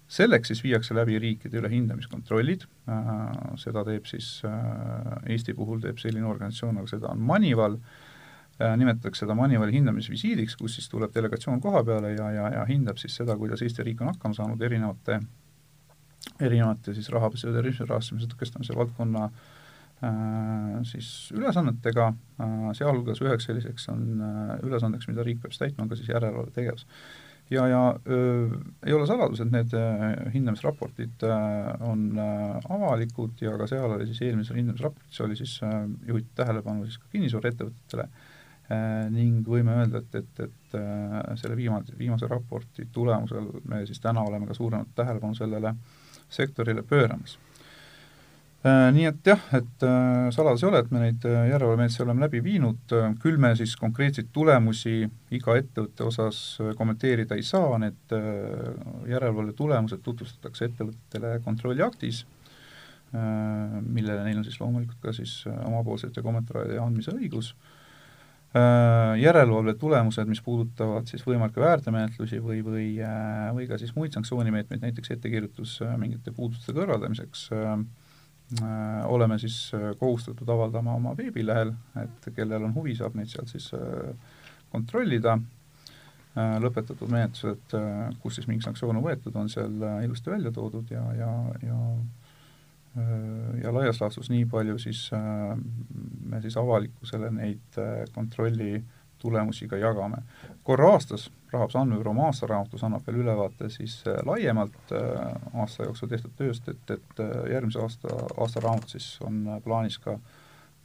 Selleks 0.09 0.53
siis 0.53 0.63
viiakse 0.65 0.97
läbi 0.97 1.19
riikide 1.21 1.61
üle 1.61 1.71
hindamiskontrollid. 1.73 2.65
Äh,, 2.89 3.41
seda 3.61 3.85
teeb 3.87 4.09
siis 4.09 4.39
äh, 4.49 5.33
Eesti 5.35 5.55
puhul 5.57 5.83
teeb 5.85 6.01
selline 6.01 6.29
organisatsioon, 6.29 6.81
aga 6.81 6.93
seda 6.95 7.13
on 7.13 7.21
Manival. 7.29 7.77
Äh,, 8.59 8.73
nimetatakse 8.81 9.27
seda 9.27 9.37
Manivali 9.39 9.77
hindamisvisiidiks, 9.77 10.57
kus 10.61 10.79
siis 10.79 10.89
tuleb 10.93 11.13
delegatsioon 11.15 11.61
koha 11.65 11.85
peale 11.85 12.15
ja, 12.17 12.31
ja, 12.35 12.49
ja 12.57 12.65
hindab 12.71 13.01
siis 13.01 13.21
seda, 13.21 13.37
kuidas 13.37 13.63
Eesti 13.63 13.85
riik 13.87 14.01
on 14.03 14.15
hakkama 14.15 14.41
saanud 14.41 14.65
erinevate 14.65 15.21
erinevate 16.43 16.93
siis 16.95 17.09
rahapesu 17.13 17.49
ja 17.49 17.55
terrorismi 17.55 17.87
rahastamise 17.89 18.29
tõkestamise 18.31 18.75
valdkonna 18.77 19.29
äh, 19.29 20.83
siis 20.89 21.09
ülesannetega, 21.35 22.13
sealhulgas 22.79 23.23
üheks 23.25 23.49
selliseks 23.49 23.89
on 23.93 24.23
ülesandeks, 24.67 25.09
mida 25.11 25.25
riik 25.27 25.41
peab 25.43 25.57
täitma, 25.59 25.85
on 25.85 25.91
ka 25.91 25.99
siis 25.99 26.11
järelevalvetegevus. 26.13 26.87
Ja, 27.51 27.67
ja 27.69 27.83
öö, 28.07 28.49
ei 28.87 28.93
ole 28.93 29.07
saladus, 29.07 29.41
et 29.41 29.53
need 29.53 29.75
hindamisraportid 30.35 31.25
on 31.81 32.09
avalikud 32.69 33.41
ja 33.41 33.57
ka 33.61 33.69
seal 33.71 33.97
oli 33.97 34.09
siis 34.11 34.23
eelmises 34.29 34.57
hindamisraportis 34.57 35.21
oli 35.25 35.37
siis 35.37 35.61
juhitud 36.07 36.35
tähelepanu 36.39 36.85
siis 36.85 36.99
ka 36.99 37.09
kinnisvaraettevõtetele 37.13 38.09
ning 39.15 39.47
võime 39.49 39.79
öelda, 39.81 40.03
et, 40.03 40.15
et, 40.21 40.41
et 40.45 40.75
selle 41.41 41.57
viimase, 41.57 41.95
viimase 41.99 42.29
raporti 42.29 42.85
tulemusel 42.93 43.49
me 43.65 43.81
siis 43.89 44.01
täna 44.05 44.21
oleme 44.29 44.47
ka 44.47 44.57
suuremat 44.59 44.93
tähelepanu 44.95 45.39
sellele 45.39 45.73
sektorile 46.29 46.85
pööramas 46.85 47.39
nii 48.67 49.05
et 49.07 49.29
jah, 49.31 49.43
et 49.55 49.85
äh, 49.87 50.29
saladus 50.35 50.65
ei 50.65 50.69
ole, 50.69 50.81
et 50.83 50.89
me 50.91 51.03
neid 51.05 51.23
äh, 51.29 51.45
järelevalvemeetmeid 51.53 52.03
oleme 52.03 52.25
läbi 52.25 52.41
viinud, 52.43 52.95
küll 53.23 53.39
me 53.39 53.53
siis 53.59 53.77
konkreetseid 53.79 54.33
tulemusi 54.35 55.05
iga 55.37 55.55
ettevõtte 55.61 56.09
osas 56.09 56.41
kommenteerida 56.79 57.39
ei 57.39 57.47
saa, 57.47 57.79
need 57.79 58.17
järelevalve 59.07 59.55
tulemused 59.59 60.03
tutvustatakse 60.03 60.67
ettevõtetele 60.73 61.37
kontrolliaktis, 61.45 62.25
millele 63.13 64.25
neil 64.27 64.41
on 64.41 64.45
siis 64.45 64.59
loomulikult 64.61 64.99
ka 65.01 65.15
siis 65.17 65.41
omapoolsete 65.47 66.21
kommentaaride 66.25 66.81
andmise 66.83 67.15
õigus, 67.15 67.55
järelevalve 69.23 69.77
tulemused, 69.81 70.29
mis 70.29 70.43
puudutavad 70.45 71.09
siis 71.09 71.23
võimalikke 71.25 71.63
väärteomenetlusi 71.63 72.43
või, 72.45 72.59
või, 72.67 72.91
või 73.57 73.71
ka 73.71 73.79
siis 73.81 73.95
muid 73.97 74.19
sanktsioonimeetmeid, 74.19 74.83
näiteks 74.83 75.15
ettekirjutus 75.15 75.79
mingite 76.01 76.35
puuduste 76.37 76.75
kõrvaldamiseks 76.77 77.49
äh,, 77.55 77.73
Äh, 77.79 77.98
oleme 79.05 79.39
siis 79.39 79.75
äh, 79.75 79.93
kohustatud 79.99 80.49
avaldama 80.49 80.95
oma 80.95 81.17
veebilehel, 81.17 81.73
et 82.03 82.29
kellel 82.37 82.65
on 82.65 82.75
huvi, 82.75 82.95
saab 82.97 83.17
neid 83.19 83.29
sealt 83.29 83.51
siis 83.53 83.71
äh, 83.77 84.13
kontrollida, 84.73 85.39
lõpetatud 86.39 87.11
menetlused, 87.11 87.73
kus 88.23 88.37
siis 88.37 88.47
mingi 88.47 88.63
sanktsioon 88.63 89.01
on 89.01 89.03
võetud, 89.03 89.35
on 89.41 89.49
seal 89.51 89.73
ilusti 90.05 90.31
välja 90.31 90.53
toodud 90.55 90.93
ja, 90.93 91.03
ja, 91.19 91.31
ja 91.67 91.79
ja 93.63 93.73
laias 93.75 93.99
laastus 94.01 94.31
nii 94.31 94.45
palju 94.51 94.77
siis 94.79 95.01
me 96.31 96.41
siis 96.45 96.57
avalikkusele 96.61 97.31
neid 97.35 97.79
kontrolli 98.15 98.79
tulemusi 99.19 99.67
ka 99.69 99.81
jagame. 99.81 100.23
korra 100.63 100.93
aastas 100.93 101.29
Rahapesu 101.53 101.79
Andmebüroo 101.81 102.15
aastaraamatus 102.27 102.83
annab 102.85 103.07
veel 103.07 103.23
ülevaate 103.23 103.71
siis 103.73 104.01
äh, 104.07 104.19
laiemalt 104.27 104.93
äh, 104.93 105.61
aasta 105.63 105.87
jooksul 105.87 106.11
tehtud 106.11 106.35
tööst, 106.37 106.69
et, 106.69 106.91
et 106.93 107.23
äh, 107.25 107.37
järgmise 107.55 107.81
aasta, 107.81 108.13
aastaraamat 108.37 108.93
siis 108.93 109.15
on 109.25 109.47
plaanis 109.65 109.99
ka 110.05 110.19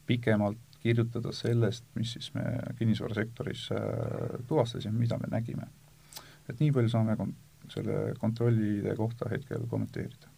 pikemalt 0.07 0.79
kirjutada 0.83 1.31
sellest, 1.35 1.85
mis 1.95 2.11
siis 2.15 2.33
me 2.35 2.43
kinnisvarasektoris 2.79 3.69
tuvastasime, 4.47 4.97
mida 4.99 5.17
me 5.17 5.29
nägime. 5.31 5.69
et 6.49 6.59
nii 6.59 6.71
palju 6.75 6.91
saame 6.91 7.15
kon-, 7.15 7.35
selle 7.71 8.15
kontrollide 8.19 8.95
kohta 8.99 9.29
hetkel 9.31 9.63
kommenteerida 9.71 10.32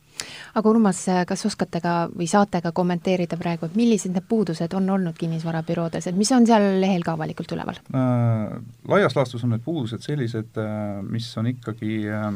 aga 0.53 0.69
Urmas, 0.69 1.05
kas 1.27 1.45
oskate 1.49 1.81
ka 1.83 1.95
või 2.13 2.27
saate 2.29 2.61
ka 2.61 2.71
kommenteerida 2.75 3.37
praegu, 3.39 3.69
et 3.69 3.77
millised 3.79 4.13
need 4.15 4.27
puudused 4.29 4.73
on 4.77 4.89
olnud 4.97 5.17
kinnisvarabüroodes, 5.19 6.09
et 6.09 6.17
mis 6.17 6.31
on 6.35 6.45
seal 6.47 6.67
lehel 6.81 7.05
ka 7.05 7.15
avalikult 7.17 7.55
üleval? 7.55 7.79
Äh,? 7.93 8.59
Laias 8.91 9.15
laastus 9.17 9.43
on 9.43 9.55
need 9.55 9.63
puudused 9.65 10.03
sellised, 10.05 10.57
äh, 10.61 11.01
mis 11.05 11.27
on 11.39 11.49
ikkagi 11.49 12.03
äh, 12.11 12.29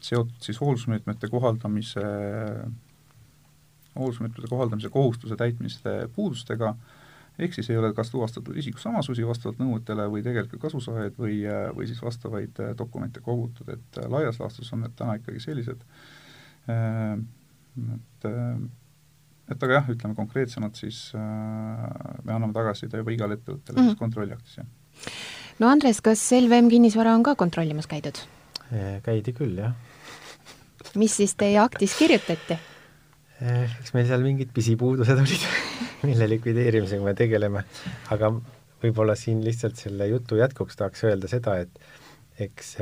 seotud 0.00 0.44
siis 0.44 0.60
hoolsusmeetmete 0.60 1.28
kohaldamise, 1.28 2.04
hoolsusmeetmete 3.98 4.50
kohaldamise 4.50 4.88
kohustuse 4.94 5.36
täitmiste 5.36 6.08
puudustega, 6.14 6.74
ehk 7.38 7.54
siis 7.54 7.70
ei 7.70 7.78
ole 7.78 7.92
kas 7.94 8.10
tuvastatud 8.10 8.56
isiku 8.58 8.80
samasusi 8.82 9.26
vastavalt 9.26 9.60
nõuetele 9.62 10.08
või 10.10 10.22
tegelikult 10.26 10.62
kasusaajaid 10.68 11.18
või, 11.18 11.40
äh, 11.46 11.66
või 11.74 11.90
siis 11.90 12.02
vastavaid 12.02 12.62
dokumente 12.78 13.20
kogutud, 13.24 13.74
et 13.74 14.00
laias 14.06 14.40
laastus 14.42 14.72
on 14.72 14.86
need 14.86 14.96
täna 14.98 15.18
ikkagi 15.20 15.42
sellised. 15.42 15.84
Äh, 16.68 17.18
et 17.96 18.28
äh, 18.28 18.58
et 19.48 19.62
aga 19.64 19.78
jah, 19.78 19.86
ütleme 19.94 20.16
konkreetsemalt, 20.16 20.76
siis 20.76 21.08
äh, 21.16 21.20
me 22.24 22.34
anname 22.34 22.52
tagasiside 22.56 23.00
juba 23.00 23.14
igale 23.14 23.38
ettevõttele 23.38 23.76
mm 23.76 23.80
-hmm. 23.80 23.86
siis 23.88 23.94
mhm. 23.94 24.02
kontrolliaktis, 24.02 24.56
jah. 24.58 24.66
no 25.58 25.70
Andres, 25.72 26.00
kas 26.04 26.24
LVM 26.32 26.68
kinnisvara 26.68 27.14
on 27.14 27.22
ka 27.22 27.34
kontrollimas 27.34 27.86
käidud? 27.86 28.18
käidi 29.02 29.32
küll, 29.32 29.56
jah. 29.56 29.72
mis 30.94 31.16
siis 31.16 31.34
teie 31.34 31.58
aktis 31.58 31.96
kirjutati? 31.98 32.58
eks 33.40 33.94
meil 33.94 34.06
seal 34.06 34.22
mingid 34.22 34.52
pisipuudused 34.52 35.18
olid 35.18 35.48
mille 36.08 36.28
likvideerimisega 36.28 37.04
me 37.04 37.14
tegeleme, 37.14 37.64
aga 38.10 38.32
võib-olla 38.82 39.16
siin 39.16 39.44
lihtsalt 39.44 39.76
selle 39.76 40.06
jutu 40.08 40.36
jätkuks 40.36 40.76
tahaks 40.76 41.04
öelda 41.04 41.28
seda, 41.28 41.56
et 41.56 41.70
eks 42.38 42.76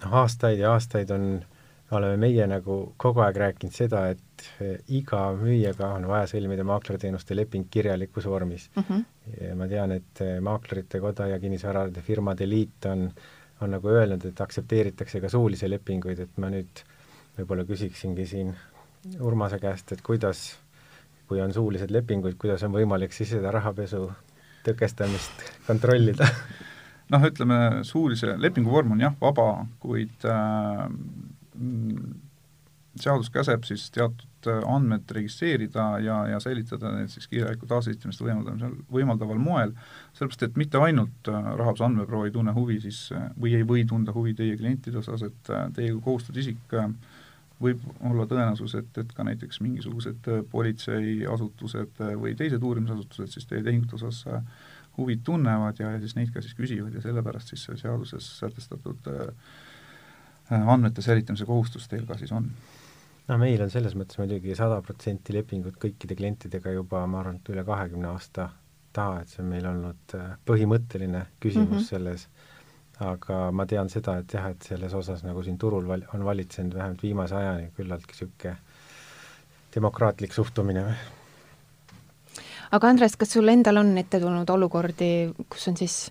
noh, 0.00 0.14
aastaid 0.22 0.58
ja 0.58 0.72
aastaid 0.72 1.10
on 1.10 1.26
äh, 1.36 1.59
oleme 1.96 2.16
meie 2.16 2.46
nagu 2.46 2.76
kogu 3.00 3.22
aeg 3.24 3.38
rääkinud 3.42 3.74
seda, 3.74 4.04
et 4.12 4.44
eh, 4.62 4.78
iga 4.96 5.22
müüjaga 5.36 5.90
on 5.96 6.06
vaja 6.10 6.28
sõlmida 6.30 6.64
maaklerteenuste 6.66 7.36
leping 7.36 7.66
kirjalikus 7.70 8.28
vormis 8.30 8.68
mm. 8.76 8.84
-hmm. 8.88 9.04
ja 9.48 9.56
ma 9.56 9.68
tean, 9.68 9.92
et 9.92 10.22
eh, 10.24 10.38
Maaklerite 10.40 11.00
Koda 11.00 11.26
ja 11.26 11.38
Kinnisvarade 11.40 12.00
Firmade 12.00 12.48
Liit 12.48 12.86
on, 12.86 13.10
on 13.60 13.70
nagu 13.70 13.88
öelnud, 13.88 14.24
et 14.24 14.40
aktsepteeritakse 14.40 15.20
ka 15.20 15.28
suulisi 15.28 15.70
lepinguid, 15.70 16.18
et 16.18 16.38
ma 16.38 16.50
nüüd 16.50 16.84
võib-olla 17.38 17.64
küsiksingi 17.64 18.26
siin 18.26 18.54
Urmase 19.20 19.58
käest, 19.58 19.92
et 19.92 20.02
kuidas, 20.04 20.58
kui 21.28 21.40
on 21.40 21.52
suulised 21.52 21.90
lepingud, 21.90 22.34
kuidas 22.38 22.62
on 22.62 22.72
võimalik 22.72 23.12
siis 23.12 23.30
seda 23.30 23.50
rahapesu 23.50 24.10
tõkestamist 24.64 25.46
kontrollida 25.66 26.26
noh, 27.10 27.24
ütleme, 27.26 27.58
suulise 27.82 28.34
lepingu 28.38 28.70
vorm 28.70 28.92
on 28.92 29.00
jah, 29.00 29.14
vaba, 29.20 29.66
kuid 29.80 30.26
äh, 30.28 30.86
seadus 32.98 33.30
käseb 33.30 33.64
siis 33.68 33.86
teatud 33.94 34.48
äh, 34.50 34.62
andmed 34.74 35.10
registreerida 35.14 35.84
ja, 36.02 36.16
ja 36.32 36.40
säilitada 36.42 36.90
need 36.96 37.12
siis 37.12 37.28
kirjalikku 37.30 37.68
taasesitamist 37.70 38.22
võimaldamisel, 38.24 38.74
võimaldaval 38.92 39.38
moel, 39.38 39.74
sellepärast 40.16 40.46
et 40.48 40.58
mitte 40.60 40.80
ainult 40.82 41.30
äh, 41.30 41.50
rahapesu 41.60 41.86
andmebüroo 41.86 42.24
ei 42.26 42.34
tunne 42.34 42.54
huvi 42.56 42.80
siis 42.82 43.06
äh, 43.14 43.28
või 43.40 43.54
ei 43.58 43.66
või 43.66 43.86
tunda 43.88 44.14
huvi 44.16 44.34
teie 44.38 44.58
klientide 44.58 44.98
osas, 45.02 45.22
et 45.28 45.52
teie 45.76 45.92
kui 45.92 46.02
kohustatud 46.08 46.42
isik 46.42 46.76
võib 47.60 47.82
olla 48.08 48.24
tõenäosus, 48.26 48.74
et, 48.78 48.90
et 48.98 49.10
ka 49.12 49.24
näiteks 49.28 49.60
mingisugused 49.60 50.28
politseiasutused 50.50 52.00
või 52.18 52.32
teised 52.38 52.62
uurimisasutused 52.64 53.36
siis 53.36 53.46
teie 53.46 53.62
tehingute 53.62 53.98
osas 54.00 54.24
huvi 54.96 55.18
tunnevad 55.24 55.78
ja, 55.78 55.92
ja 55.94 56.00
siis 56.00 56.16
neid 56.16 56.32
ka 56.34 56.42
siis 56.42 56.56
küsivad 56.56 56.96
ja 56.96 57.04
sellepärast 57.04 57.52
siis 57.52 57.68
seaduses 57.84 58.32
sätestatud 58.40 59.12
Äh, 59.12 59.34
andmete 60.50 61.02
säilitamise 61.02 61.46
kohustus 61.48 61.88
teil 61.88 62.06
ka 62.08 62.18
siis 62.18 62.32
on? 62.36 62.48
no 63.28 63.38
meil 63.38 63.62
on 63.62 63.70
selles 63.70 63.94
mõttes 63.98 64.18
muidugi 64.18 64.56
sada 64.58 64.80
protsenti 64.82 65.34
lepingud 65.36 65.76
kõikide 65.82 66.16
klientidega 66.18 66.74
juba, 66.74 67.04
ma 67.06 67.20
arvan, 67.22 67.38
et 67.38 67.52
üle 67.52 67.64
kahekümne 67.66 68.10
aasta 68.10 68.48
taha, 68.92 69.20
et 69.22 69.30
see 69.30 69.44
on 69.44 69.52
meil 69.52 69.68
olnud 69.70 70.16
äh, 70.18 70.32
põhimõtteline 70.46 71.26
küsimus 71.40 71.68
mm 71.70 71.76
-hmm. 71.78 71.88
selles, 71.92 72.26
aga 73.06 73.38
ma 73.54 73.66
tean 73.66 73.88
seda, 73.88 74.18
et 74.18 74.34
jah, 74.34 74.50
et 74.50 74.66
selles 74.72 74.94
osas 74.94 75.22
nagu 75.24 75.42
siin 75.46 75.58
turul 75.58 75.86
val-, 75.86 76.08
on 76.14 76.24
valitsenud 76.24 76.74
vähemalt 76.74 77.02
viimase 77.02 77.36
ajani 77.36 77.70
küllaltki 77.76 78.12
niisugune 78.12 78.56
demokraatlik 79.74 80.32
suhtumine 80.34 80.84
aga 82.70 82.88
Andres, 82.88 83.16
kas 83.16 83.34
sul 83.34 83.48
endal 83.48 83.80
on 83.82 83.96
ette 83.98 84.20
tulnud 84.22 84.50
olukordi, 84.50 85.10
kus 85.50 85.68
on 85.70 85.76
siis 85.76 86.10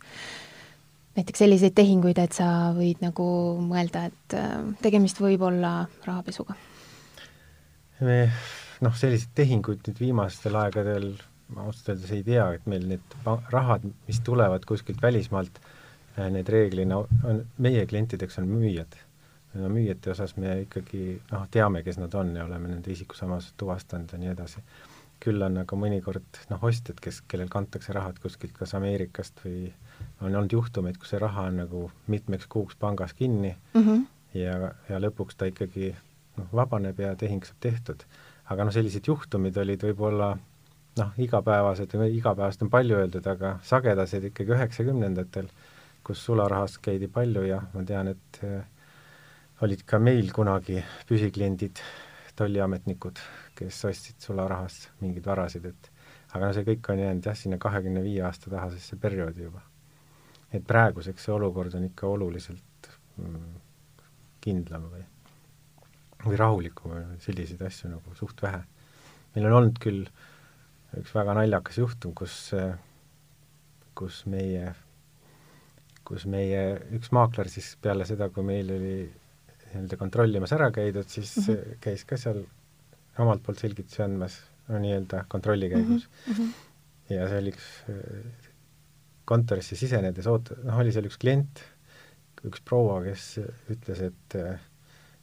näiteks 1.20 1.44
selliseid 1.44 1.76
tehinguid, 1.76 2.20
et 2.22 2.36
sa 2.38 2.72
võid 2.76 3.04
nagu 3.04 3.26
mõelda, 3.62 4.08
et 4.10 4.38
äh, 4.40 4.56
tegemist 4.84 5.20
võib 5.22 5.44
olla 5.52 5.84
rahapesuga? 6.08 6.58
noh, 8.00 8.94
selliseid 8.96 9.34
tehinguid 9.36 9.82
nüüd 9.84 9.98
viimastel 10.00 10.56
aegadel 10.56 11.10
ma 11.56 11.66
ausalt 11.66 11.94
öeldes 11.94 12.14
ei 12.14 12.24
tea, 12.26 12.46
et 12.56 12.66
meil 12.70 12.86
need 12.90 13.16
rahad, 13.26 13.86
mis 14.08 14.22
tulevad 14.26 14.66
kuskilt 14.70 15.02
välismaalt, 15.02 15.60
äh, 16.18 16.30
need 16.34 16.50
reeglina 16.52 17.02
on, 17.02 17.44
meie 17.58 17.86
klientideks 17.90 18.40
on 18.42 18.50
müüjad. 18.50 18.98
no 19.58 19.66
müüjate 19.74 20.12
osas 20.14 20.36
me 20.38 20.60
ikkagi 20.62 21.04
noh, 21.32 21.48
teame, 21.50 21.82
kes 21.84 21.98
nad 21.98 22.14
on 22.14 22.36
ja 22.38 22.44
oleme 22.46 22.70
nende 22.70 22.92
isikusamasust 22.94 23.56
tuvastanud 23.58 24.12
ja 24.14 24.20
nii 24.22 24.32
edasi. 24.36 24.62
küll 25.20 25.42
on 25.44 25.58
aga 25.58 25.76
mõnikord 25.76 26.38
noh, 26.52 26.62
ostjad, 26.64 27.00
kes, 27.02 27.24
kellel 27.28 27.50
kantakse 27.50 27.94
rahad 27.94 28.22
kuskilt 28.24 28.54
kas 28.56 28.76
Ameerikast 28.78 29.42
või 29.46 29.74
on 30.22 30.36
olnud 30.36 30.52
juhtumeid, 30.52 30.98
kus 30.98 31.14
see 31.14 31.20
raha 31.20 31.48
on 31.50 31.62
nagu 31.64 31.92
mitmeks 32.08 32.48
kuuks 32.48 32.76
pangas 32.76 33.14
kinni 33.14 33.56
mm 33.74 33.82
-hmm. 33.82 34.06
ja, 34.34 34.74
ja 34.90 35.00
lõpuks 35.00 35.38
ta 35.38 35.46
ikkagi 35.46 35.96
noh, 36.38 36.48
vabaneb 36.54 37.00
ja 37.00 37.16
tehing 37.16 37.46
saab 37.46 37.60
tehtud. 37.60 38.04
aga 38.50 38.64
noh, 38.64 38.74
sellised 38.74 39.08
juhtumid 39.08 39.58
olid 39.58 39.84
võib-olla 39.84 40.38
noh, 40.98 41.12
igapäevased, 41.18 41.94
igapäevast 42.12 42.62
on 42.62 42.70
palju 42.70 42.98
öeldud, 42.98 43.28
aga 43.28 43.60
sagedased 43.64 44.24
ikkagi 44.32 44.56
üheksakümnendatel, 44.56 45.48
kus 46.04 46.26
sularahast 46.26 46.80
käidi 46.82 47.08
palju 47.08 47.46
ja 47.48 47.62
ma 47.74 47.84
tean, 47.84 48.08
et 48.08 48.42
äh, 48.44 48.64
olid 49.62 49.84
ka 49.86 50.00
meil 50.00 50.32
kunagi 50.36 50.84
püsikliendid, 51.08 51.82
tolliametnikud, 52.40 53.20
kes 53.56 53.86
ostsid 53.86 54.20
sularahast 54.24 54.90
mingeid 55.02 55.26
varasid, 55.26 55.66
et 55.66 55.90
aga 56.34 56.48
no 56.48 56.54
see 56.56 56.68
kõik 56.68 56.92
on 56.94 57.02
jäänud 57.04 57.26
jah, 57.26 57.36
sinna 57.36 57.58
kahekümne 57.62 58.04
viie 58.06 58.24
aasta 58.26 58.52
tahasesse 58.52 58.96
perioodi 59.02 59.44
juba. 59.48 59.62
Et 60.54 60.66
praeguseks 60.66 61.26
see 61.26 61.36
olukord 61.36 61.76
on 61.78 61.86
ikka 61.90 62.10
oluliselt 62.10 62.90
mm, 63.18 63.56
kindlam 64.44 64.90
või, 64.90 65.06
või 66.26 66.40
rahulikum, 66.40 66.96
selliseid 67.24 67.62
asju 67.68 67.94
nagu 67.94 68.18
suht 68.18 68.42
vähe. 68.42 68.64
meil 69.36 69.50
on 69.50 69.58
olnud 69.60 69.80
küll 69.84 70.06
üks 70.98 71.14
väga 71.14 71.36
naljakas 71.38 71.78
juhtum, 71.78 72.16
kus, 72.18 72.36
kus 73.98 74.24
meie, 74.26 74.74
kus 76.08 76.26
meie 76.26 76.64
üks 76.98 77.12
maakler 77.14 77.52
siis 77.52 77.76
peale 77.82 78.08
seda, 78.10 78.32
kui 78.34 78.46
meil 78.46 78.72
oli 78.74 78.96
nii-öelda 79.70 80.00
kontrollimas 80.02 80.54
ära 80.56 80.72
käidud, 80.74 81.06
siis 81.06 81.36
mm 81.38 81.44
-hmm. 81.54 81.82
käis 81.84 82.06
ka 82.10 82.18
seal 82.18 82.42
omalt 83.20 83.44
poolt 83.44 83.60
selgitusi 83.62 84.02
andmas, 84.02 84.40
no 84.68 84.80
nii-öelda 84.82 85.26
kontrolli 85.28 85.70
käigus 85.70 86.10
mm. 86.10 86.34
-hmm. 86.34 86.54
ja 87.14 87.28
see 87.30 87.42
oli 87.44 87.54
üks 87.54 87.68
kontorisse 89.30 89.78
sisenedes 89.80 90.28
oot-, 90.32 90.56
noh, 90.66 90.82
oli 90.82 90.94
seal 90.96 91.08
üks 91.10 91.20
klient, 91.22 91.64
üks 92.48 92.64
proua, 92.66 93.00
kes 93.06 93.32
ütles, 93.70 94.04
et 94.10 94.38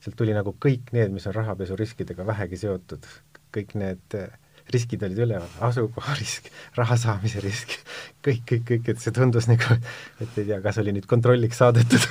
sealt 0.07 0.17
tuli 0.19 0.35
nagu 0.37 0.55
kõik 0.63 0.93
need, 0.95 1.15
mis 1.15 1.27
on 1.27 1.35
rahapesuriskidega 1.35 2.27
vähegi 2.29 2.61
seotud, 2.61 3.07
kõik 3.55 3.73
need 3.81 4.17
äh, 4.19 4.29
riskid 4.73 5.03
olid 5.07 5.19
üleval, 5.23 5.51
asukoharisk, 5.69 6.49
raha 6.77 6.97
saamise 6.99 7.43
risk, 7.45 7.77
kõik, 8.25 8.43
kõik, 8.49 8.65
kõik, 8.71 8.91
et 8.93 9.03
see 9.03 9.15
tundus 9.15 9.49
nagu, 9.51 9.79
et 10.21 10.41
ei 10.41 10.49
tea, 10.49 10.59
kas 10.65 10.81
oli 10.83 10.95
nüüd 10.97 11.07
kontrolliks 11.11 11.63
saadetud 11.63 12.07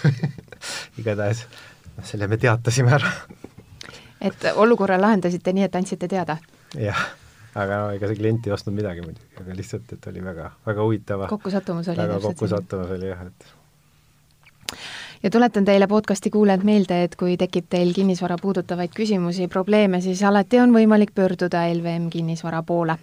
igatahes 1.01 1.45
noh, 1.47 2.07
selle 2.07 2.29
me 2.31 2.39
teatasime 2.39 2.95
ära. 2.95 3.11
et 4.23 4.47
olukorra 4.55 4.99
lahendasite 5.01 5.53
nii, 5.55 5.67
et 5.67 5.75
andsite 5.75 6.09
teada? 6.11 6.39
jah, 6.79 7.03
aga 7.55 7.81
no 7.81 7.91
ega 7.95 8.09
see 8.11 8.19
klient 8.19 8.47
ei 8.47 8.55
ostnud 8.55 8.75
midagi 8.75 9.03
muidugi, 9.05 9.29
aga 9.41 9.55
lihtsalt, 9.57 9.93
et 9.95 10.07
oli 10.11 10.23
väga, 10.23 10.49
väga 10.67 10.87
huvitava 10.87 11.29
kokkusattumus 11.31 11.91
oli 11.93 12.03
väga 12.03 12.19
kokkusattumus 12.23 12.95
oli 12.97 13.11
jah, 13.11 13.25
et 13.27 13.53
ja 15.23 15.31
tuletan 15.31 15.65
teile 15.65 15.87
podcasti 15.87 16.29
kuulajad 16.29 16.63
meelde, 16.67 17.03
et 17.03 17.15
kui 17.15 17.37
tekib 17.37 17.65
teil 17.69 17.93
kinnisvara 17.95 18.37
puudutavaid 18.41 18.93
küsimusi, 18.95 19.47
probleeme, 19.47 20.01
siis 20.01 20.23
alati 20.23 20.59
on 20.61 20.75
võimalik 20.75 21.15
pöörduda 21.15 21.65
LVM 21.73 22.09
kinnisvara 22.13 22.63
poole. 22.63 22.97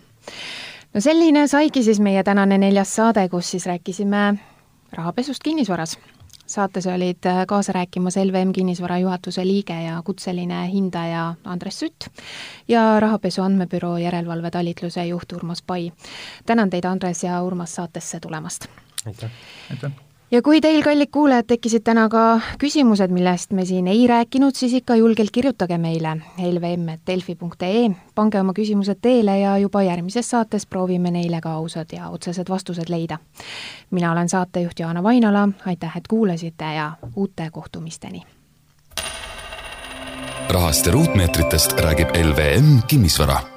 no 0.95 1.01
selline 1.01 1.47
saigi 1.49 1.83
siis 1.83 2.01
meie 2.01 2.23
tänane 2.23 2.59
neljas 2.59 2.95
saade, 2.95 3.29
kus 3.29 3.51
siis 3.51 3.67
rääkisime 3.67 4.27
rahapesust 4.93 5.43
kinnisvaras. 5.43 5.99
Saates 6.47 6.87
olid 6.87 7.29
kaasa 7.47 7.73
rääkimas 7.73 8.17
LVM 8.17 8.53
kinnisvara 8.53 8.99
juhatuse 8.99 9.47
liige 9.47 9.83
ja 9.83 10.03
kutseline 10.05 10.69
hindaja 10.73 11.35
Andres 11.45 11.81
Sütt 11.81 12.09
ja 12.69 13.01
rahapesu 13.01 13.43
andmebüroo 13.43 13.97
järelevalvetalitluse 13.99 15.07
juht 15.07 15.33
Urmas 15.33 15.63
Pai. 15.63 15.93
tänan 16.47 16.71
teid, 16.71 16.85
Andres 16.85 17.25
ja 17.25 17.43
Urmas, 17.43 17.75
saatesse 17.75 18.21
tulemast! 18.21 18.67
aitäh! 19.07 19.31
aitäh! 19.71 20.12
Ja 20.33 20.42
kui 20.42 20.61
teil, 20.61 20.83
kallid 20.83 21.11
kuulajad, 21.12 21.47
tekkisid 21.53 21.85
täna 21.85 22.07
ka 22.12 22.40
küsimused, 22.61 23.12
millest 23.12 23.53
me 23.53 23.64
siin 23.68 23.88
ei 23.88 24.07
rääkinud, 24.09 24.57
siis 24.57 24.73
ikka 24.81 24.97
julgelt 24.97 25.31
kirjutage 25.31 25.79
meile 25.79 26.16
lvm.delfi.ee, 26.38 27.85
pange 28.14 28.40
oma 28.40 28.55
küsimused 28.57 29.03
teele 29.03 29.38
ja 29.38 29.57
juba 29.59 29.83
järgmises 29.83 30.31
saates 30.31 30.66
proovime 30.66 31.11
neile 31.11 31.40
ka 31.40 31.55
ausad 31.61 31.92
ja 31.92 32.09
otsesed 32.11 32.49
vastused 32.49 32.88
leida. 32.88 33.18
mina 33.90 34.12
olen 34.12 34.29
saatejuht 34.29 34.79
Jaana 34.79 35.03
Vainola, 35.03 35.49
aitäh, 35.66 35.97
et 35.97 36.09
kuulasite 36.09 36.75
ja 36.75 36.92
uute 37.16 37.51
kohtumisteni! 37.53 38.23
rahast 40.49 40.87
ja 40.87 40.92
ruutmeetritest 40.92 41.73
räägib 41.81 42.09
LVM 42.09 42.79
Kinnisvara 42.87 43.52